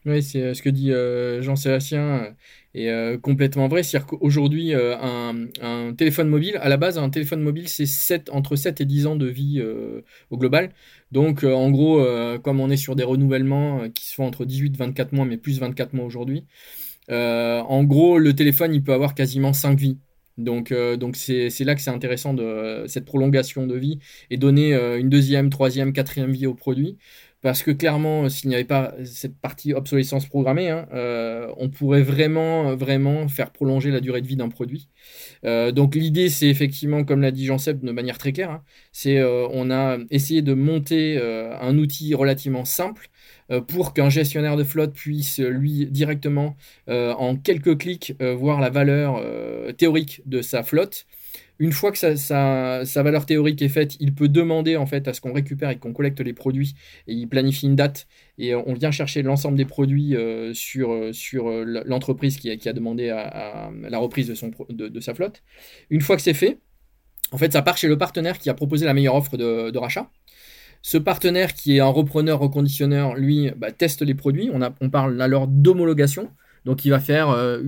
Oui, 0.04 0.23
c'est 0.23 0.54
ce 0.54 0.62
que 0.62 0.68
dit 0.68 0.90
Jean-Sébastien 1.42 2.35
est 2.75 3.21
complètement 3.21 3.68
vrai. 3.68 3.85
C'est-à-dire 3.85 4.06
qu'aujourd'hui, 4.09 4.73
un, 4.75 5.94
téléphone 5.97 6.28
mobile, 6.28 6.59
à 6.61 6.68
la 6.68 6.76
base, 6.76 6.99
un 6.99 7.09
téléphone 7.09 7.40
mobile, 7.40 7.68
c'est 7.68 8.28
entre 8.30 8.56
7 8.56 8.80
et 8.80 8.85
10 8.85 9.06
ans 9.06 9.16
de 9.16 9.26
vie 9.26 9.62
au 10.30 10.37
global. 10.37 10.71
Donc, 11.12 11.44
euh, 11.44 11.52
en 11.52 11.71
gros, 11.71 12.00
euh, 12.00 12.38
comme 12.38 12.59
on 12.61 12.71
est 12.71 12.76
sur 12.78 12.97
des 12.97 13.04
renouvellements 13.04 13.82
euh, 13.82 13.88
qui 13.90 14.09
se 14.09 14.14
font 14.14 14.26
entre 14.26 14.47
18 14.47 14.75
et 14.75 14.78
24 14.78 15.12
mois, 15.12 15.26
mais 15.26 15.37
plus 15.37 15.61
24 15.61 15.92
mois 15.92 16.06
aujourd'hui, 16.06 16.44
en 17.11 17.85
gros, 17.85 18.18
le 18.18 18.35
téléphone, 18.35 18.75
il 18.75 18.82
peut 18.82 18.94
avoir 18.94 19.14
quasiment 19.14 19.52
5 19.52 19.78
vies. 19.78 19.99
Donc, 20.38 20.73
donc 20.73 21.16
c'est, 21.16 21.50
là 21.61 21.75
que 21.75 21.82
c'est 21.82 21.90
intéressant 21.90 22.32
de 22.32 22.85
cette 22.87 23.04
prolongation 23.04 23.66
de 23.66 23.76
vie 23.76 23.99
et 24.30 24.38
donner 24.38 24.73
une 24.99 25.11
deuxième, 25.11 25.50
troisième, 25.50 25.92
quatrième 25.92 26.32
vie 26.32 26.47
au 26.47 26.54
produit 26.54 26.97
parce 27.42 27.64
que 27.64 27.72
clairement, 27.72 28.28
s'il 28.28 28.49
n'y 28.50 28.54
avait 28.54 28.64
pas 28.64 28.94
cette 29.04 29.37
partie 29.37 29.75
obsolescence 29.75 30.26
programmée, 30.26 30.70
hein, 30.70 30.87
euh, 30.94 31.52
on 31.56 31.68
pourrait 31.70 32.02
vraiment, 32.02 32.76
vraiment 32.76 33.26
faire 33.26 33.50
prolonger 33.50 33.90
la 33.90 34.00
durée 34.00 34.22
de 34.22 34.28
vie 34.28 34.37
d'un 34.37 34.49
produit. 34.49 34.88
Euh, 35.44 35.72
donc 35.72 35.96
l'idée, 35.96 36.28
c'est 36.28 36.46
effectivement, 36.46 37.04
comme 37.04 37.20
l'a 37.20 37.32
dit 37.32 37.44
Jean-Seb 37.44 37.84
de 37.84 37.90
manière 37.90 38.16
très 38.16 38.32
claire, 38.32 38.50
hein, 38.52 38.62
c'est 38.92 39.18
euh, 39.18 39.49
on 39.50 39.72
a 39.72 39.99
essayé 40.11 40.40
de 40.40 40.54
monter 40.54 41.20
un 41.61 41.76
outil 41.78 42.14
relativement 42.14 42.64
simple 42.64 43.08
pour 43.66 43.92
qu'un 43.92 44.08
gestionnaire 44.08 44.56
de 44.56 44.64
flotte 44.64 44.92
puisse, 44.92 45.38
lui, 45.40 45.87
directement, 45.87 46.56
en 46.87 47.37
quelques 47.37 47.78
clics, 47.78 48.14
voir 48.20 48.61
la 48.61 48.70
valeur 48.70 49.20
théorique 49.76 50.22
de 50.26 50.42
sa 50.42 50.62
flotte 50.62 51.06
une 51.62 51.71
fois 51.71 51.92
que 51.92 52.16
sa, 52.16 53.02
valeur 53.02 53.25
théorique 53.25 53.62
est 53.62 53.69
faite, 53.69 53.97
il 54.00 54.14
peut 54.14 54.28
demander 54.28 54.76
en 54.76 54.85
fait 54.85 55.07
à 55.07 55.14
ce 55.14 55.21
qu'on 55.21 55.33
récupère 55.33 55.71
et 55.71 55.78
qu'on 55.78 55.92
collecte 55.92 56.21
les 56.21 56.33
produits 56.33 56.75
et 57.07 57.14
il 57.14 57.28
planifie 57.28 57.66
une 57.66 57.76
date 57.76 58.09
et 58.37 58.52
on 58.57 58.75
vient 58.75 58.90
chercher 58.90 59.23
l'ensemble 59.23 59.57
des 59.57 59.64
produits 59.64 60.16
euh, 60.16 60.52
sur, 60.54 60.90
euh, 60.90 61.12
euh, 61.35 61.83
l'entreprise 61.87 62.37
qui, 62.37 62.69
a 62.69 62.73
demandé 62.73 63.07
la 63.07 63.99
reprise 63.99 64.26
de, 64.26 65.00
sa 65.00 65.14
flotte. 65.14 65.45
Une 65.88 66.00
fois 66.00 66.16
que 66.16 66.23
c'est 66.23 66.35
fait, 66.35 66.59
en 67.31 67.38
fait, 67.38 67.52
ça 67.52 67.62
part 67.62 67.76
chez 67.76 67.87
le 67.87 67.97
partenaire 67.97 68.40
qui 68.40 68.50
a 68.50 68.54
proposé 68.54 68.85
la 68.85 68.92
meilleure 68.92 69.14
offre 69.14 69.37
de, 69.37 69.78
rachat. 69.78 70.11
Ce 70.83 70.99
partenaire 70.99 71.54
qui 71.54 71.76
est 71.76 71.81
un 71.81 71.87
repreneur, 71.87 72.40
reconditionneur, 72.40 73.14
lui, 73.14 73.52
bah, 73.57 73.71
teste 73.71 74.02
les 74.02 74.14
produits. 74.14 74.50
On 74.81 74.90
parle 74.90 75.23
alors 75.23 75.47
d'homologation. 75.47 76.28
Donc 76.64 76.85
il 76.85 76.90
va 76.90 77.00
faire 77.00 77.31
euh, 77.31 77.61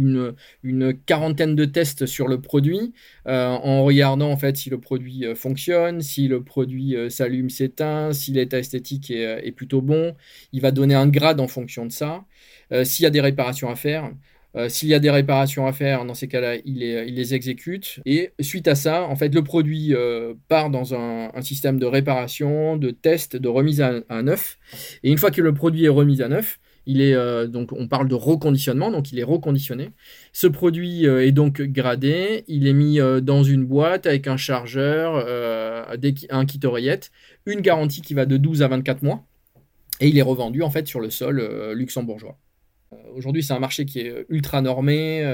une, 0.63 0.95
quarantaine 1.07 1.55
de 1.57 1.65
tests 1.65 2.07
sur 2.07 2.29
le 2.29 2.41
produit 2.41 2.93
euh, 3.27 3.49
en 3.49 3.85
regardant 3.85 4.31
en 4.31 4.37
fait 4.37 4.57
si 4.57 4.71
le 4.71 4.79
produit 4.79 5.27
euh, 5.27 5.35
fonctionne, 5.35 6.01
si 6.01 6.29
le 6.29 6.43
produit 6.43 6.97
s'allume, 7.09 7.51
s'éteint, 7.51 8.13
si 8.13 8.33
l'état 8.33 8.59
esthétique 8.59 9.11
est, 9.11 9.53
plutôt 9.53 9.83
bon. 9.83 10.15
Il 10.53 10.61
va 10.61 10.71
donner 10.71 10.95
un 10.95 11.07
grade 11.07 11.41
en 11.41 11.49
fonction 11.49 11.87
de 11.87 11.93
ça. 11.93 12.25
s'il 12.85 13.05
y 13.05 13.07
a 13.07 13.11
des 13.11 13.21
réparations 13.21 13.71
à 13.71 13.77
faire, 13.77 14.11
s'il 14.69 14.89
y 14.89 14.95
a 14.95 14.99
des 14.99 15.11
réparations 15.11 15.67
à 15.67 15.73
faire, 15.73 16.05
dans 16.05 16.15
ces 16.15 16.29
cas-là, 16.29 16.57
il 16.65 16.79
les, 16.79 17.35
exécute. 17.35 18.01
Et 18.05 18.33
suite 18.41 18.69
à 18.69 18.75
ça, 18.75 19.05
en 19.05 19.17
fait, 19.17 19.35
le 19.35 19.43
produit 19.43 19.95
part 20.49 20.71
dans 20.71 20.95
un, 20.95 21.31
système 21.43 21.79
de 21.79 21.87
réparation, 21.87 22.77
de 22.77 22.91
test, 22.91 23.37
de 23.37 23.49
remise 23.49 23.81
à, 23.81 24.23
neuf. 24.23 24.59
Et 25.03 25.11
une 25.11 25.19
fois 25.19 25.31
que 25.31 25.41
le 25.41 25.55
produit 25.55 25.85
est 25.85 25.89
remis 25.89 26.23
à 26.23 26.29
neuf, 26.29 26.59
euh, 26.87 27.49
on 27.73 27.89
parle 27.89 28.09
de 28.09 28.15
reconditionnement, 28.15 28.91
donc 28.91 29.13
il 29.13 29.19
est 29.19 29.25
reconditionné. 29.25 29.91
Ce 30.33 30.47
produit 30.47 31.07
euh, 31.07 31.27
est 31.27 31.33
donc 31.33 31.61
gradé, 31.63 32.45
il 32.49 32.67
est 32.67 32.73
mis 32.73 33.01
euh, 33.01 33.21
dans 33.21 33.43
une 33.43 33.65
boîte 33.65 34.07
avec 34.07 34.27
un 34.27 34.37
chargeur, 34.37 35.27
un 36.31 36.47
kit 36.47 36.61
oreillette, 36.65 37.11
une 37.47 37.61
garantie 37.61 38.03
qui 38.03 38.15
va 38.15 38.27
de 38.27 38.37
12 38.37 38.63
à 38.63 38.69
24 38.69 39.03
mois, 39.03 39.25
et 40.01 40.09
il 40.09 40.19
est 40.19 40.23
revendu 40.23 40.63
en 40.63 40.71
fait 40.71 40.87
sur 40.87 41.01
le 41.01 41.11
sol 41.11 41.73
luxembourgeois. 41.73 42.39
Aujourd'hui, 43.15 43.43
c'est 43.43 43.53
un 43.53 43.59
marché 43.59 43.85
qui 43.85 44.01
est 44.01 44.27
ultra 44.29 44.61
normé. 44.61 45.25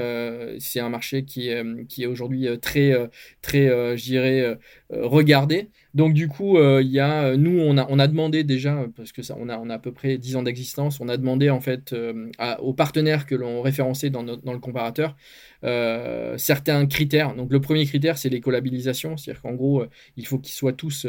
c'est 0.59 0.79
un 0.79 0.89
marché 0.89 1.25
qui 1.25 1.49
est, 1.49 1.63
qui 1.87 2.03
est 2.03 2.07
aujourd'hui 2.07 2.47
très, 2.61 2.93
très 3.41 3.67
je 3.97 4.03
dirais, 4.03 4.57
regardé. 4.89 5.69
Donc 5.93 6.13
du 6.13 6.29
coup, 6.29 6.57
euh, 6.57 6.81
il 6.81 6.89
y 6.89 6.99
a, 6.99 7.35
nous, 7.35 7.59
on 7.59 7.77
a, 7.77 7.85
on 7.89 7.99
a 7.99 8.07
demandé 8.07 8.43
déjà, 8.43 8.85
parce 8.95 9.11
que 9.11 9.21
ça, 9.23 9.35
on 9.37 9.49
a, 9.49 9.57
on 9.57 9.69
a 9.69 9.75
à 9.75 9.79
peu 9.79 9.91
près 9.91 10.17
10 10.17 10.37
ans 10.37 10.43
d'existence, 10.43 11.01
on 11.01 11.09
a 11.09 11.17
demandé 11.17 11.49
en 11.49 11.59
fait 11.59 11.91
euh, 11.91 12.29
aux 12.59 12.73
partenaires 12.73 13.25
que 13.25 13.35
l'on 13.35 13.61
référençait 13.61 14.09
dans, 14.09 14.23
dans, 14.23 14.53
le 14.53 14.59
comparateur 14.59 15.17
euh, 15.65 16.37
certains 16.37 16.85
critères. 16.85 17.35
Donc 17.35 17.51
le 17.51 17.59
premier 17.59 17.85
critère, 17.85 18.17
c'est 18.17 18.29
l'écolabilisation, 18.29 19.17
c'est-à-dire 19.17 19.41
qu'en 19.41 19.53
gros, 19.53 19.83
il 20.15 20.25
faut 20.25 20.39
qu'ils 20.39 20.53
soient 20.53 20.73
tous 20.73 21.05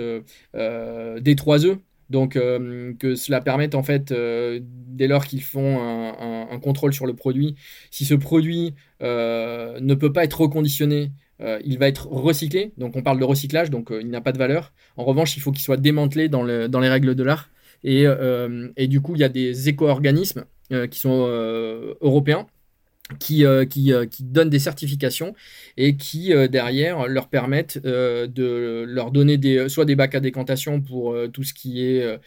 des 0.54 1.36
trois 1.36 1.64
œufs. 1.64 1.78
Donc 2.10 2.34
que 2.34 3.14
cela 3.14 3.40
permette 3.40 3.74
en 3.74 3.82
fait, 3.82 4.12
dès 4.12 5.06
lors 5.06 5.24
qu'ils 5.24 5.42
font 5.42 5.80
un, 5.80 6.12
contrôle 6.58 6.92
sur 6.92 7.06
le 7.06 7.14
produit, 7.14 7.54
si 7.90 8.04
ce 8.04 8.14
produit 8.14 8.74
ne 9.00 9.94
peut 9.94 10.12
pas 10.12 10.24
être 10.24 10.40
reconditionné 10.40 11.10
euh, 11.42 11.58
il 11.64 11.78
va 11.78 11.88
être 11.88 12.06
recyclé. 12.06 12.72
Donc 12.78 12.96
on 12.96 13.02
parle 13.02 13.18
de 13.18 13.24
recyclage, 13.24 13.70
donc 13.70 13.90
euh, 13.90 14.00
il 14.00 14.10
n'a 14.10 14.20
pas 14.20 14.32
de 14.32 14.38
valeur. 14.38 14.72
En 14.96 15.04
revanche, 15.04 15.36
il 15.36 15.40
faut 15.40 15.50
qu'il 15.50 15.62
soit 15.62 15.76
démantelé 15.76 16.28
dans, 16.28 16.42
les 16.44 16.88
règles 16.88 17.14
de 17.14 17.22
l'art. 17.22 17.50
Euh, 17.84 18.68
et, 18.76 18.86
du 18.86 19.00
coup, 19.00 19.14
il 19.16 19.20
y 19.20 19.24
a 19.24 19.28
des 19.28 19.68
éco-organismes 19.68 20.44
qui 20.90 21.00
sont 21.00 21.26
européens 22.00 22.46
qui, 23.18 23.44
euh, 23.44 23.64
qui, 23.64 23.92
euh, 23.92 24.06
qui, 24.06 24.22
donnent 24.24 24.50
des 24.50 24.58
certifications 24.58 25.34
et 25.76 25.96
qui 25.96 26.32
euh, 26.32 26.48
derrière 26.48 27.08
leur 27.08 27.28
permettent 27.28 27.78
de 27.82 28.84
leur 28.86 29.10
donner 29.10 29.38
des, 29.38 29.68
soit 29.68 29.84
des 29.84 29.96
bacs 29.96 30.14
à 30.14 30.20
décantation 30.20 30.80
pour 30.80 31.16
tout 31.32 31.42
ce 31.42 31.54
qui 31.54 31.84
est 31.84 32.18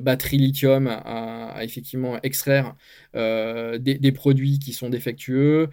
batterie 0.00 0.38
lithium 0.38 0.86
à, 0.86 1.58
effectivement 1.62 2.18
extraire 2.22 2.74
des, 3.14 4.12
produits 4.12 4.58
qui 4.58 4.72
sont 4.72 4.88
défectueux, 4.88 5.68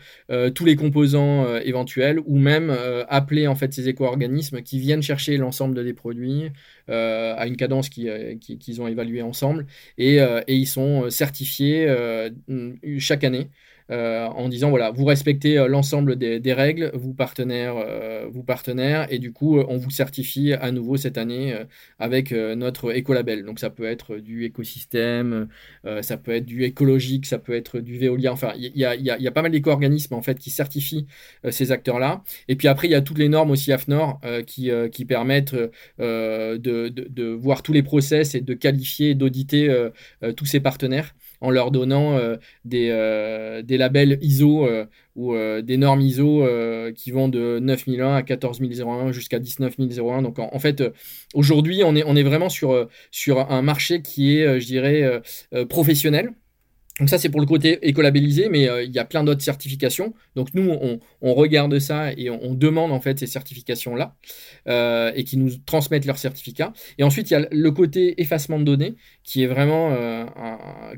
tous 0.56 0.66
les 0.66 0.76
composants 0.76 1.58
éventuels 1.60 2.20
ou 2.26 2.38
même 2.38 2.76
appeler 3.10 3.48
en 3.48 3.56
fait 3.56 3.74
ces 3.74 3.90
éco-organismes 3.90 4.62
qui 4.62 4.80
viennent 4.80 5.04
chercher 5.04 5.38
l'ensemble 5.38 5.84
des 5.84 5.94
produits 5.94 6.52
à 6.88 7.48
une 7.48 7.58
cadence 7.58 7.90
qu'ils 7.90 8.38
qui, 8.40 8.58
qui 8.58 8.80
ont 8.80 8.88
évaluée 8.88 9.22
ensemble 9.22 9.66
et, 9.98 10.18
et, 10.18 10.56
ils 10.56 10.68
sont 10.68 11.10
certifiés 11.10 11.94
chaque 13.00 13.24
année. 13.24 13.50
Euh, 13.92 14.26
en 14.28 14.48
disant 14.48 14.70
voilà, 14.70 14.90
vous 14.92 15.04
respectez 15.04 15.58
euh, 15.58 15.68
l'ensemble 15.68 16.16
des, 16.16 16.54
règles, 16.54 16.92
vous 16.94 17.14
partenaires, 17.14 17.76
euh, 17.78 18.30
partenaires, 18.46 19.08
et 19.12 19.20
du 19.20 19.34
coup, 19.34 19.60
on 19.60 19.78
vous 19.78 19.92
certifie 19.92 20.54
à 20.54 20.72
nouveau 20.72 20.98
cette 20.98 21.18
année 21.18 21.56
avec 22.00 22.32
notre 22.32 22.96
écolabel. 22.96 23.46
Donc, 23.46 23.60
ça 23.60 23.70
peut 23.70 23.86
être 23.86 24.18
du 24.18 24.46
écosystème, 24.46 25.48
ça 26.02 26.18
peut 26.18 26.32
être 26.32 26.46
du 26.46 26.64
écologique, 26.64 27.26
ça 27.26 27.38
peut 27.38 27.54
être 27.54 27.80
du 27.80 27.98
Veolia. 28.00 28.34
Enfin, 28.34 28.54
il 28.58 28.72
y 28.76 28.86
a, 28.86 29.32
pas 29.32 29.42
mal 29.42 29.52
d'éco-organismes 29.52 30.16
en 30.16 30.22
fait 30.22 30.40
qui 30.40 30.50
certifient 30.50 31.06
ces 31.50 31.72
acteurs-là. 31.72 32.24
Et 32.48 32.56
puis 32.56 32.68
après, 32.68 32.88
il 32.88 32.92
y 32.92 32.96
a 32.96 33.02
toutes 33.02 33.20
les 33.20 33.30
normes 33.30 33.52
aussi 33.52 33.72
AFNOR 33.72 34.20
qui, 34.48 34.72
qui 34.92 35.06
permettent 35.06 35.56
de, 36.00 36.58
de, 36.58 37.32
voir 37.32 37.62
tous 37.64 37.74
les 37.74 37.84
process 37.84 38.36
et 38.36 38.42
de 38.42 38.54
qualifier, 38.54 39.14
d'auditer 39.14 39.74
tous 40.36 40.46
ces 40.46 40.60
partenaires 40.60 41.14
en 41.42 41.50
leur 41.50 41.72
donnant 41.72 42.18
euh, 42.18 42.38
des, 42.66 42.90
euh, 42.92 43.62
des, 43.64 43.78
labels 43.78 44.20
ISO 44.22 44.66
euh, 44.66 44.86
ou 45.16 45.36
des 45.62 45.76
normes 45.76 46.00
ISO 46.00 46.46
qui 46.96 47.12
vont 47.12 47.28
de 47.28 47.60
9001 47.60 48.16
à 48.16 48.24
14001 48.24 49.12
jusqu'à 49.12 49.40
19001. 49.40 50.22
Donc 50.22 50.40
en, 50.40 50.60
fait, 50.60 50.82
aujourd'hui, 51.34 51.82
on 51.84 51.98
est, 51.98 52.04
on 52.06 52.16
est 52.16 52.24
vraiment 52.24 52.48
sur, 52.48 52.88
sur 53.12 53.52
un 53.52 53.62
marché 53.62 54.02
qui 54.02 54.38
est, 54.38 54.62
je 54.62 54.66
dirais, 54.66 55.22
professionnel 55.68 56.32
donc 57.02 57.10
ça, 57.10 57.18
c'est 57.18 57.30
pour 57.30 57.42
le 57.42 57.48
côté 57.48 57.80
écolabellisé, 57.82 58.48
mais 58.48 58.70
euh, 58.70 58.84
il 58.84 58.92
y 58.92 59.00
a 59.00 59.06
plein 59.06 59.24
d'autres 59.24 59.42
certifications. 59.42 60.14
Donc 60.36 60.50
nous, 60.54 60.70
on, 61.22 61.34
regarde 61.34 61.80
ça 61.80 62.14
et 62.14 62.30
on, 62.30 62.54
demande 62.54 62.92
en 62.92 63.02
fait 63.02 63.18
ces 63.18 63.26
certifications-là 63.26 64.14
euh, 64.68 65.12
et 65.16 65.24
qui 65.24 65.38
nous 65.38 65.50
transmettent 65.66 66.06
leurs 66.06 66.20
certificats. 66.20 66.74
Et 67.00 67.04
ensuite, 67.04 67.32
il 67.32 67.34
y 67.34 67.38
a 67.38 67.48
le 67.50 67.72
côté 67.72 68.22
effacement 68.22 68.60
de 68.60 68.66
données 68.66 68.94
qui 69.24 69.42
est 69.42 69.48
vraiment 69.48 69.90
euh, 69.94 70.26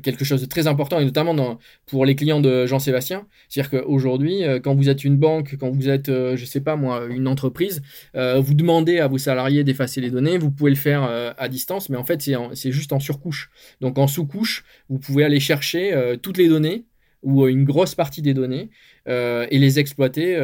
quelque 0.02 0.26
chose 0.26 0.42
de 0.42 0.46
très 0.46 0.66
important 0.66 1.00
et 1.00 1.06
notamment 1.06 1.58
pour 1.86 2.04
les 2.04 2.16
clients 2.16 2.42
de 2.42 2.66
Jean-Sébastien. 2.66 3.26
C'est-à-dire 3.48 3.80
qu'aujourd'hui, 3.80 4.42
quand 4.62 4.74
vous 4.74 4.90
êtes 4.90 5.04
une 5.04 5.16
banque, 5.16 5.56
quand 5.58 5.70
vous 5.70 5.88
êtes, 5.88 6.08
je 6.08 6.44
sais 6.44 6.60
pas 6.60 6.76
moi, 6.76 7.06
une 7.08 7.26
entreprise, 7.26 7.80
vous 8.14 8.52
demandez 8.52 8.98
à 8.98 9.08
vos 9.08 9.16
salariés 9.16 9.64
d'effacer 9.64 10.02
les 10.02 10.10
données. 10.10 10.36
Vous 10.36 10.50
pouvez 10.50 10.70
le 10.70 10.76
faire 10.76 11.34
à 11.38 11.48
distance, 11.48 11.88
mais 11.88 11.96
en 11.96 12.04
fait, 12.04 12.20
c'est 12.52 12.72
juste 12.72 12.92
en 12.92 13.00
surcouche. 13.00 13.50
Donc 13.80 13.98
en 13.98 14.06
sous-couche, 14.06 14.64
vous 14.90 14.98
pouvez 14.98 15.24
aller 15.24 15.40
chercher 15.40 15.93
euh, 15.94 16.16
toutes 16.16 16.38
les 16.38 16.48
données 16.48 16.84
ou 17.22 17.44
euh, 17.44 17.48
une 17.48 17.64
grosse 17.64 17.94
partie 17.94 18.20
des 18.22 18.34
données 18.34 18.70
euh, 19.08 19.46
et 19.50 19.58
les 19.58 19.78
exploiter, 19.78 20.34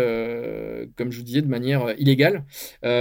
comme 0.96 1.10
je 1.10 1.18
vous 1.18 1.24
disais, 1.24 1.42
de 1.42 1.48
manière 1.48 1.94
illégale. 1.98 2.44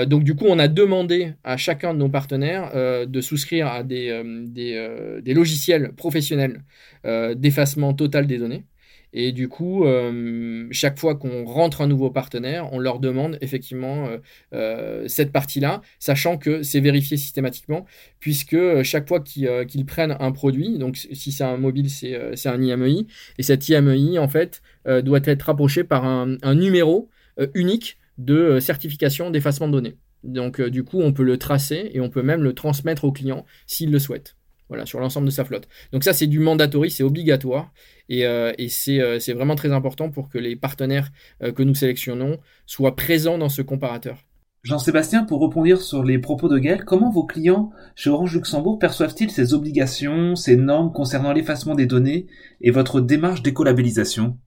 donc 0.07 0.23
du 0.23 0.35
coup, 0.35 0.45
on 0.47 0.59
a 0.59 0.67
demandé 0.67 1.33
à 1.43 1.57
chacun 1.57 1.93
de 1.93 1.99
nos 1.99 2.09
partenaires 2.09 2.71
de 3.07 3.21
souscrire 3.21 3.67
à 3.67 3.83
des, 3.83 4.21
des 4.47 5.33
logiciels 5.33 5.93
professionnels 5.93 6.63
d'effacement 7.03 7.93
total 7.93 8.27
des 8.27 8.37
données. 8.37 8.65
Et 9.13 9.31
du 9.31 9.49
coup, 9.49 9.85
euh, 9.85 10.67
chaque 10.71 10.99
fois 10.99 11.15
qu'on 11.15 11.43
rentre 11.45 11.81
un 11.81 11.87
nouveau 11.87 12.11
partenaire, 12.11 12.71
on 12.73 12.79
leur 12.79 12.99
demande 12.99 13.37
effectivement 13.41 14.07
euh, 14.07 14.17
euh, 14.53 15.07
cette 15.07 15.31
partie-là, 15.31 15.81
sachant 15.97 16.37
que 16.37 16.61
c'est 16.61 16.79
vérifié 16.79 17.17
systématiquement, 17.17 17.85
puisque 18.19 18.83
chaque 18.83 19.07
fois 19.07 19.19
qu'ils 19.19 19.85
prennent 19.85 20.15
un 20.19 20.31
produit, 20.31 20.77
donc 20.77 20.97
si 20.97 21.31
c'est 21.31 21.43
un 21.43 21.57
mobile, 21.57 21.89
c'est 21.89 22.47
un 22.47 22.61
IMEI, 22.61 23.07
et 23.37 23.43
cet 23.43 23.67
IMEI, 23.69 24.19
en 24.19 24.27
fait, 24.27 24.61
doit 24.85 25.21
être 25.23 25.43
rapproché 25.43 25.83
par 25.83 26.05
un 26.05 26.55
numéro 26.55 27.09
unique 27.53 27.97
de 28.17 28.59
certification 28.59 29.29
d'effacement 29.31 29.67
de 29.67 29.73
données. 29.73 29.97
Donc, 30.23 30.61
du 30.61 30.83
coup, 30.83 31.01
on 31.01 31.13
peut 31.13 31.23
le 31.23 31.37
tracer 31.37 31.91
et 31.93 32.01
on 32.01 32.09
peut 32.09 32.23
même 32.23 32.43
le 32.43 32.53
transmettre 32.53 33.05
au 33.05 33.11
client 33.11 33.45
s'il 33.65 33.91
le 33.91 33.99
souhaite 33.99 34.35
voilà, 34.69 34.85
sur 34.85 34.99
l'ensemble 34.99 35.25
de 35.25 35.31
sa 35.31 35.43
flotte. 35.43 35.67
Donc 35.91 36.03
ça, 36.03 36.13
c'est 36.13 36.27
du 36.27 36.39
mandatory, 36.39 36.91
c'est 36.91 37.03
obligatoire, 37.03 37.73
et, 38.07 38.25
euh, 38.25 38.53
euh, 38.59 39.19
c'est 39.19 39.33
vraiment 39.33 39.55
très 39.55 39.71
important 39.71 40.09
pour 40.09 40.29
que 40.29 40.37
les 40.37 40.55
partenaires 40.55 41.11
euh, 41.43 41.51
que 41.51 41.63
nous 41.63 41.75
sélectionnons 41.75 42.37
soient 42.65 42.95
présents 42.95 43.37
dans 43.37 43.49
ce 43.49 43.61
comparateur. 43.61 44.25
Jean-Sébastien, 44.63 45.23
pour 45.23 45.39
rebondir 45.39 45.81
sur 45.81 46.03
les 46.03 46.19
propos 46.19 46.49
de 46.49 46.57
Gaël, 46.57 46.83
comment 46.83 47.09
vos 47.09 47.25
clients 47.25 47.71
chez 47.95 48.09
Orange 48.09 48.35
Luxembourg 48.35 48.77
perçoivent-ils 48.77 49.31
ces 49.31 49.53
obligations, 49.53 50.35
ces 50.35 50.57
normes 50.57 50.91
concernant 50.91 51.31
l'effacement 51.31 51.75
des 51.75 51.85
données 51.85 52.27
et 52.59 52.69
votre 52.69 52.99
démarche 52.99 53.41
d'écolabellisation 53.41 54.37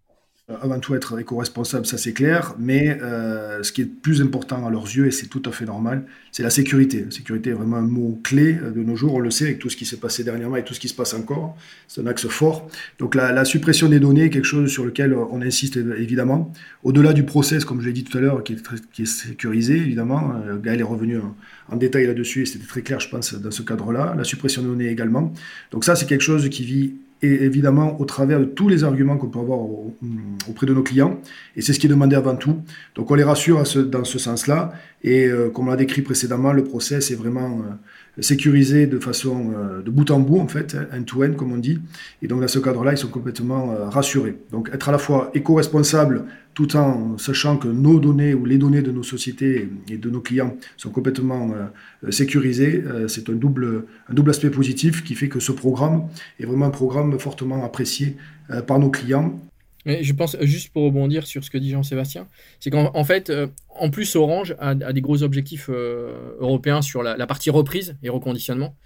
avant 0.48 0.80
tout 0.80 0.96
être 0.96 1.20
éco-responsable, 1.20 1.86
ça 1.86 1.96
c'est 1.96 2.12
clair, 2.12 2.56
mais 2.58 2.98
euh, 3.00 3.62
ce 3.62 3.70
qui 3.70 3.82
est 3.82 3.86
plus 3.86 4.20
important 4.20 4.66
à 4.66 4.70
leurs 4.70 4.84
yeux, 4.84 5.06
et 5.06 5.12
c'est 5.12 5.28
tout 5.28 5.42
à 5.46 5.52
fait 5.52 5.64
normal, 5.64 6.04
c'est 6.32 6.42
la 6.42 6.50
sécurité. 6.50 7.04
La 7.04 7.10
sécurité 7.12 7.50
est 7.50 7.52
vraiment 7.52 7.76
un 7.76 7.82
mot 7.82 8.18
clé 8.24 8.58
euh, 8.60 8.72
de 8.72 8.82
nos 8.82 8.96
jours, 8.96 9.14
on 9.14 9.20
le 9.20 9.30
sait 9.30 9.44
avec 9.44 9.60
tout 9.60 9.70
ce 9.70 9.76
qui 9.76 9.86
s'est 9.86 9.98
passé 9.98 10.24
dernièrement 10.24 10.56
et 10.56 10.64
tout 10.64 10.74
ce 10.74 10.80
qui 10.80 10.88
se 10.88 10.94
passe 10.94 11.14
encore, 11.14 11.56
c'est 11.86 12.00
un 12.00 12.06
axe 12.08 12.26
fort. 12.26 12.68
Donc 12.98 13.14
la, 13.14 13.44
suppression 13.44 13.88
des 13.88 14.00
données 14.00 14.24
est 14.24 14.30
quelque 14.30 14.44
chose 14.44 14.70
sur 14.70 14.84
lequel 14.84 15.14
on 15.14 15.40
insiste 15.42 15.76
évidemment, 15.76 16.52
au-delà 16.82 17.12
du 17.12 17.22
process, 17.22 17.64
comme 17.64 17.80
je 17.80 17.86
l'ai 17.86 17.92
dit 17.92 18.04
tout 18.04 18.18
à 18.18 18.20
l'heure, 18.20 18.42
qui, 18.42 18.56
qui, 18.92 19.02
est 19.02 19.06
sécurisé 19.06 19.76
évidemment, 19.76 20.34
euh, 20.44 20.58
Gaël 20.58 20.80
est 20.80 20.84
revenu 20.84 21.18
en, 21.18 21.36
en 21.68 21.76
détail 21.76 22.06
là-dessus 22.06 22.42
et 22.42 22.46
c'était 22.46 22.66
très 22.66 22.82
clair 22.82 22.98
je 22.98 23.08
pense 23.08 23.34
dans 23.34 23.50
ce 23.52 23.62
cadre-là, 23.62 24.14
la 24.16 24.24
suppression 24.24 24.62
des 24.62 24.68
données 24.68 24.88
également. 24.88 25.32
Donc 25.70 25.84
ça 25.84 25.94
c'est 25.94 26.06
quelque 26.06 26.22
chose 26.24 26.48
qui 26.48 26.64
vit 26.64 26.94
et 27.22 27.44
évidemment 27.44 28.00
au 28.00 28.04
travers 28.04 28.40
de 28.40 28.44
tous 28.44 28.68
les 28.68 28.84
arguments 28.84 29.16
qu'on 29.16 29.28
peut 29.28 29.38
avoir 29.38 29.60
auprès 30.48 30.66
de 30.66 30.74
nos 30.74 30.82
clients. 30.82 31.20
Et 31.56 31.62
c'est 31.62 31.72
ce 31.72 31.78
qui 31.78 31.86
est 31.86 31.90
demandé 31.90 32.16
avant 32.16 32.36
tout. 32.36 32.58
Donc 32.96 33.10
on 33.10 33.14
les 33.14 33.22
rassure 33.22 33.62
dans 33.86 34.04
ce 34.04 34.18
sens-là. 34.18 34.72
Et 35.02 35.26
euh, 35.26 35.50
comme 35.50 35.68
on 35.68 35.70
l'a 35.70 35.76
décrit 35.76 36.02
précédemment, 36.02 36.52
le 36.52 36.64
process 36.64 37.10
est 37.10 37.14
vraiment 37.14 37.62
euh, 38.18 38.22
sécurisé 38.22 38.86
de 38.86 38.98
façon 38.98 39.52
euh, 39.56 39.82
de 39.82 39.90
bout 39.90 40.10
en 40.10 40.20
bout, 40.20 40.38
en 40.38 40.48
fait, 40.48 40.76
end-to-end, 40.92 41.32
comme 41.34 41.52
on 41.52 41.58
dit. 41.58 41.80
Et 42.22 42.28
donc 42.28 42.40
dans 42.40 42.48
ce 42.48 42.58
cadre-là, 42.58 42.92
ils 42.92 42.98
sont 42.98 43.08
complètement 43.08 43.74
rassurés. 43.88 44.36
Donc 44.50 44.70
être 44.72 44.88
à 44.88 44.92
la 44.92 44.98
fois 44.98 45.30
éco-responsable 45.34 46.24
tout 46.54 46.76
en 46.76 47.16
sachant 47.18 47.56
que 47.56 47.68
nos 47.68 47.98
données 47.98 48.34
ou 48.34 48.44
les 48.44 48.58
données 48.58 48.82
de 48.82 48.92
nos 48.92 49.02
sociétés 49.02 49.68
et 49.88 49.96
de 49.96 50.10
nos 50.10 50.20
clients 50.20 50.56
sont 50.76 50.90
complètement 50.90 51.52
euh, 52.04 52.10
sécurisées, 52.10 52.84
euh, 52.86 53.08
c'est 53.08 53.28
un 53.30 53.34
double, 53.34 53.86
un 54.08 54.14
double 54.14 54.30
aspect 54.30 54.50
positif 54.50 55.02
qui 55.02 55.14
fait 55.14 55.28
que 55.28 55.40
ce 55.40 55.52
programme 55.52 56.08
est 56.38 56.44
vraiment 56.44 56.66
un 56.66 56.70
programme 56.70 57.18
fortement 57.18 57.64
apprécié 57.64 58.16
euh, 58.50 58.60
par 58.60 58.78
nos 58.78 58.90
clients. 58.90 59.40
Je 59.84 60.12
pense, 60.12 60.36
juste 60.40 60.72
pour 60.72 60.84
rebondir 60.84 61.26
sur 61.26 61.42
ce 61.42 61.50
que 61.50 61.58
dit 61.58 61.70
Jean-Sébastien, 61.70 62.28
c'est 62.60 62.70
qu'en 62.70 63.04
fait, 63.04 63.32
en 63.68 63.90
plus, 63.90 64.14
Orange 64.14 64.54
a, 64.60 64.74
des 64.74 65.00
gros 65.00 65.22
objectifs 65.22 65.68
européens 65.68 66.82
sur 66.82 67.02
la, 67.02 67.26
partie 67.26 67.50
reprise 67.50 67.96
et 68.02 68.08
reconditionnement. 68.08 68.76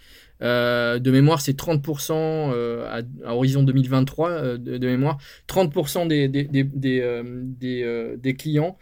Euh, 0.43 0.99
de 0.99 1.11
mémoire, 1.11 1.41
c'est 1.41 1.59
30% 1.59 2.13
euh, 2.13 3.03
à, 3.25 3.35
horizon 3.35 3.63
2023 3.63 4.31
euh, 4.31 4.59
de, 4.59 4.87
mémoire. 4.87 5.19
30% 5.49 6.07
des, 6.09 6.29
des, 6.29 6.45
des, 6.45 8.17
des 8.17 8.35
clients 8.35 8.77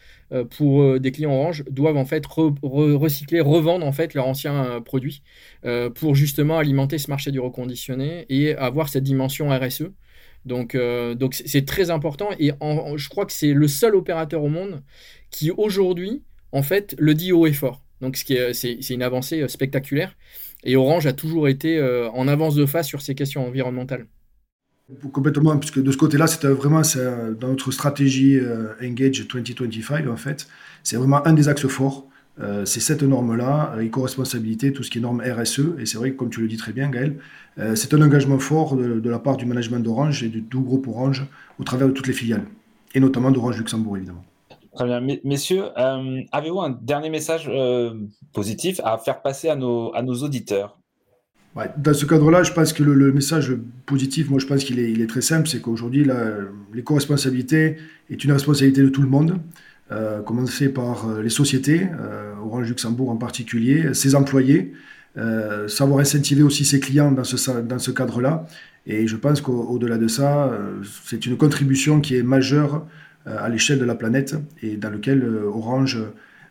pour 0.50 0.98
des 0.98 1.12
clients 1.12 1.32
Orange 1.32 1.62
doivent 1.70 1.96
en 1.96 2.06
fait 2.06 2.24
recycler, 2.26 3.40
revendre 3.40 3.86
en 3.86 3.92
fait 3.92 4.14
leurs 4.14 4.26
anciens 4.26 4.80
produits 4.84 5.22
pour 5.94 6.16
justement 6.16 6.58
alimenter 6.58 6.98
ce 6.98 7.08
marché 7.08 7.30
du 7.30 7.38
reconditionné 7.38 8.26
et 8.28 8.56
avoir 8.56 8.88
cette 8.88 9.04
dimension 9.04 9.50
RSE. 9.50 9.92
Donc, 10.44 10.76
donc 10.76 11.34
c'est 11.34 11.64
très 11.64 11.90
important 11.90 12.28
et 12.38 12.52
je 12.96 13.08
crois 13.08 13.24
que 13.24 13.32
c'est 13.32 13.54
le 13.54 13.66
seul 13.66 13.94
opérateur 13.94 14.42
au 14.42 14.48
monde 14.48 14.82
qui 15.30 15.50
aujourd'hui 15.50 16.22
en 16.52 16.62
fait 16.62 16.94
le 16.98 17.14
dit 17.14 17.32
haut 17.32 17.46
et 17.46 17.52
fort. 17.52 17.82
Donc 18.00 18.16
c'est 18.16 18.90
une 18.90 19.02
avancée 19.02 19.48
spectaculaire. 19.48 20.14
Et 20.64 20.76
Orange 20.76 21.06
a 21.06 21.12
toujours 21.12 21.48
été 21.48 21.78
euh, 21.78 22.10
en 22.10 22.26
avance 22.26 22.54
de 22.54 22.66
face 22.66 22.86
sur 22.86 23.02
ces 23.02 23.14
questions 23.14 23.46
environnementales. 23.46 24.06
Complètement, 25.12 25.56
puisque 25.56 25.82
de 25.82 25.90
ce 25.90 25.96
côté-là, 25.96 26.26
c'était 26.26 26.48
vraiment 26.48 26.82
dans 27.40 27.48
notre 27.48 27.70
stratégie 27.70 28.38
euh, 28.38 28.74
Engage 28.82 29.26
2025, 29.26 30.06
en 30.08 30.16
fait, 30.16 30.46
c'est 30.82 30.96
vraiment 30.96 31.26
un 31.26 31.32
des 31.32 31.48
axes 31.48 31.66
forts. 31.66 32.06
Euh, 32.40 32.64
c'est 32.64 32.80
cette 32.80 33.02
norme-là, 33.02 33.76
éco-responsabilité, 33.80 34.72
tout 34.72 34.82
ce 34.82 34.90
qui 34.90 34.98
est 34.98 35.00
norme 35.00 35.22
RSE. 35.22 35.60
Et 35.78 35.86
c'est 35.86 35.98
vrai 35.98 36.12
que, 36.12 36.16
comme 36.16 36.30
tu 36.30 36.40
le 36.40 36.48
dis 36.48 36.56
très 36.56 36.72
bien, 36.72 36.90
Gaël, 36.90 37.16
c'est 37.76 37.94
un 37.94 38.02
engagement 38.02 38.40
fort 38.40 38.76
de, 38.76 39.08
la 39.08 39.20
part 39.20 39.36
du 39.36 39.46
management 39.46 39.78
d'Orange 39.78 40.24
et 40.24 40.28
du 40.28 40.42
tout 40.42 40.62
groupe 40.62 40.88
Orange 40.88 41.24
au 41.60 41.64
travers 41.64 41.86
de 41.86 41.92
toutes 41.92 42.08
les 42.08 42.12
filiales, 42.12 42.46
et 42.94 43.00
notamment 43.00 43.30
d'Orange 43.30 43.58
Luxembourg, 43.58 43.96
évidemment. 43.96 44.24
Très 44.74 44.86
bien. 44.86 45.18
Messieurs, 45.22 45.66
euh, 45.78 46.22
avez-vous 46.32 46.60
un 46.60 46.70
dernier 46.70 47.08
message 47.08 47.48
euh, 47.48 47.94
positif 48.32 48.80
à 48.82 48.98
faire 48.98 49.22
passer 49.22 49.48
à 49.48 49.54
nos, 49.54 49.94
à 49.94 50.02
nos 50.02 50.14
auditeurs? 50.14 50.78
Dans 51.78 51.94
ce 51.94 52.04
cadre-là, 52.04 52.42
je 52.42 52.52
pense 52.52 52.72
que 52.72 52.82
le, 52.82 53.12
message 53.12 53.56
positif, 53.86 54.28
moi 54.28 54.40
je 54.40 54.46
pense 54.46 54.64
qu'il 54.64 54.80
est, 54.80 54.90
il 54.90 55.00
est 55.00 55.06
très 55.06 55.20
simple, 55.20 55.46
c'est 55.46 55.60
qu'aujourd'hui, 55.60 56.04
l'éco-responsabilité 56.72 57.76
est 58.10 58.24
une 58.24 58.32
responsabilité 58.32 58.82
de 58.82 58.88
tout 58.88 59.02
le 59.02 59.08
monde, 59.08 59.38
euh, 59.92 60.22
commencer 60.22 60.68
par 60.68 61.08
euh, 61.08 61.22
les 61.22 61.30
sociétés, 61.30 61.88
Orange 62.42 62.68
Luxembourg 62.68 63.10
en 63.10 63.16
particulier, 63.16 63.94
ses 63.94 64.14
employés, 64.14 64.72
savoir 65.68 66.00
incentiver 66.00 66.42
aussi 66.42 66.64
ses 66.64 66.80
clients 66.80 67.12
dans 67.12 67.24
ce, 67.24 67.90
cadre-là. 67.90 68.46
Et 68.86 69.06
je 69.06 69.16
pense 69.16 69.40
qu'au-delà 69.40 69.96
de 69.96 70.08
ça, 70.08 70.52
c'est 71.04 71.24
une 71.24 71.36
contribution 71.36 72.00
qui 72.00 72.16
est 72.16 72.22
majeure 72.22 72.84
euh, 73.26 73.38
à 73.38 73.48
l'échelle 73.48 73.78
de 73.78 73.86
la 73.86 73.94
planète 73.94 74.36
et 74.62 74.76
dans 74.76 74.90
lequel 74.90 75.22
euh, 75.22 75.46
Orange 75.46 75.98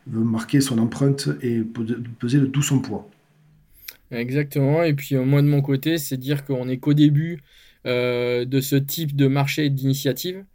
veut 0.08 0.24
marquer 0.24 0.60
son 0.60 0.80
empreinte 0.80 1.30
et 1.43 1.62
peser 2.17 2.39
de 2.39 2.48
tout 2.48 2.63
son 2.63 2.80
poids. 2.80 3.08
Exactement. 4.10 4.82
Et 4.82 4.96
puis 4.96 5.15
euh, 5.15 5.24
moi 5.24 5.43
de 5.43 5.48
mon 5.48 5.62
côté, 5.62 6.00
c'est 6.00 6.17
dire 6.17 6.43
qu'on 6.43 6.65
n'est 6.65 6.80
qu'au 6.80 6.96
début 6.96 7.41
de 7.86 8.60
ce 8.62 8.76
type 8.76 9.15
de 9.15 9.28
marché 9.28 9.69
d'initiative. 9.69 10.46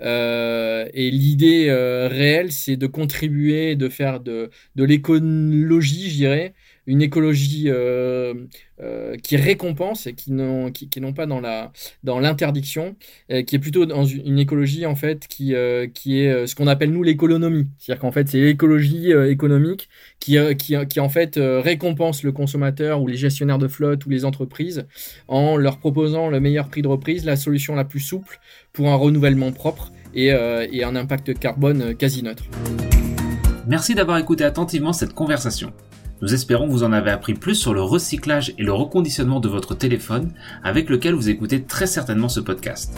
et 0.00 1.10
l'idée 1.10 1.70
réelle, 1.72 2.52
c'est 2.52 2.76
de 2.76 2.86
contribuer, 2.86 3.76
de 3.76 3.88
faire 3.88 4.20
de, 4.20 4.50
de 4.76 4.84
l'écologie, 4.84 6.10
je 6.10 6.14
dirais, 6.16 6.54
une 6.88 7.02
écologie 7.02 7.64
euh, 7.66 8.32
euh, 8.80 9.16
qui 9.22 9.36
récompense 9.36 10.06
et 10.06 10.14
qui 10.14 10.32
n'ont 10.32 11.12
pas 11.14 11.26
dans 11.26 12.18
l'interdiction, 12.18 12.96
euh, 13.30 13.42
qui 13.42 13.56
est 13.56 13.58
plutôt 13.58 13.84
dans 13.84 14.06
une 14.06 14.38
écologie 14.38 14.86
en 14.86 14.96
fait 14.96 15.28
qui 15.28 15.52
est 15.52 16.46
ce 16.46 16.54
qu'on 16.54 16.66
appelle 16.66 16.90
nous 16.90 17.02
l'économie, 17.02 17.66
c'est-à-dire 17.78 18.00
qu'en 18.00 18.10
fait 18.10 18.28
c'est 18.28 18.40
l'écologie 18.40 19.12
économique 19.12 19.90
qui, 20.18 20.38
qui 20.56 21.00
en 21.00 21.08
fait 21.10 21.38
récompense 21.38 22.22
le 22.22 22.32
consommateur 22.32 23.02
ou 23.02 23.06
les 23.06 23.16
gestionnaires 23.16 23.58
de 23.58 23.68
flotte 23.68 24.06
ou 24.06 24.08
les 24.10 24.24
entreprises 24.24 24.86
en 25.28 25.58
leur 25.58 25.78
proposant 25.78 26.30
le 26.30 26.40
meilleur 26.40 26.68
prix 26.68 26.80
de 26.80 26.88
reprise, 26.88 27.26
la 27.26 27.36
solution 27.36 27.74
la 27.74 27.84
plus 27.84 28.00
souple 28.00 28.40
pour 28.72 28.88
un 28.88 28.96
renouvellement 28.96 29.52
propre 29.52 29.92
et 30.14 30.32
un 30.32 30.96
impact 30.96 31.38
carbone 31.38 31.94
quasi 31.94 32.22
neutre. 32.22 32.44
Merci 33.66 33.94
d'avoir 33.94 34.16
écouté 34.16 34.44
attentivement 34.44 34.94
cette 34.94 35.12
conversation. 35.12 35.74
Nous 36.20 36.34
espérons 36.34 36.66
vous 36.66 36.82
en 36.82 36.92
avez 36.92 37.12
appris 37.12 37.34
plus 37.34 37.54
sur 37.54 37.72
le 37.72 37.80
recyclage 37.80 38.52
et 38.58 38.64
le 38.64 38.72
reconditionnement 38.72 39.38
de 39.38 39.48
votre 39.48 39.76
téléphone 39.76 40.32
avec 40.64 40.90
lequel 40.90 41.14
vous 41.14 41.30
écoutez 41.30 41.62
très 41.62 41.86
certainement 41.86 42.28
ce 42.28 42.40
podcast. 42.40 42.92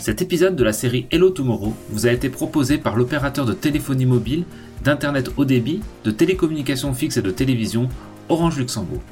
Cet 0.00 0.20
épisode 0.20 0.56
de 0.56 0.64
la 0.64 0.72
série 0.72 1.06
Hello 1.12 1.30
Tomorrow 1.30 1.74
vous 1.90 2.06
a 2.06 2.12
été 2.12 2.28
proposé 2.28 2.78
par 2.78 2.96
l'opérateur 2.96 3.44
de 3.44 3.52
téléphonie 3.52 4.06
mobile, 4.06 4.44
d'internet 4.82 5.30
haut 5.36 5.44
débit, 5.44 5.80
de 6.02 6.10
télécommunications 6.10 6.92
fixes 6.92 7.18
et 7.18 7.22
de 7.22 7.30
télévision 7.30 7.88
Orange 8.28 8.58
Luxembourg. 8.58 9.02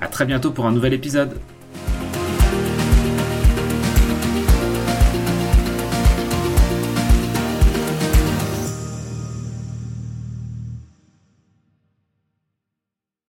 A 0.00 0.08
très 0.08 0.26
bientôt 0.26 0.50
pour 0.50 0.66
un 0.66 0.72
nouvel 0.72 0.94
épisode. 0.94 1.38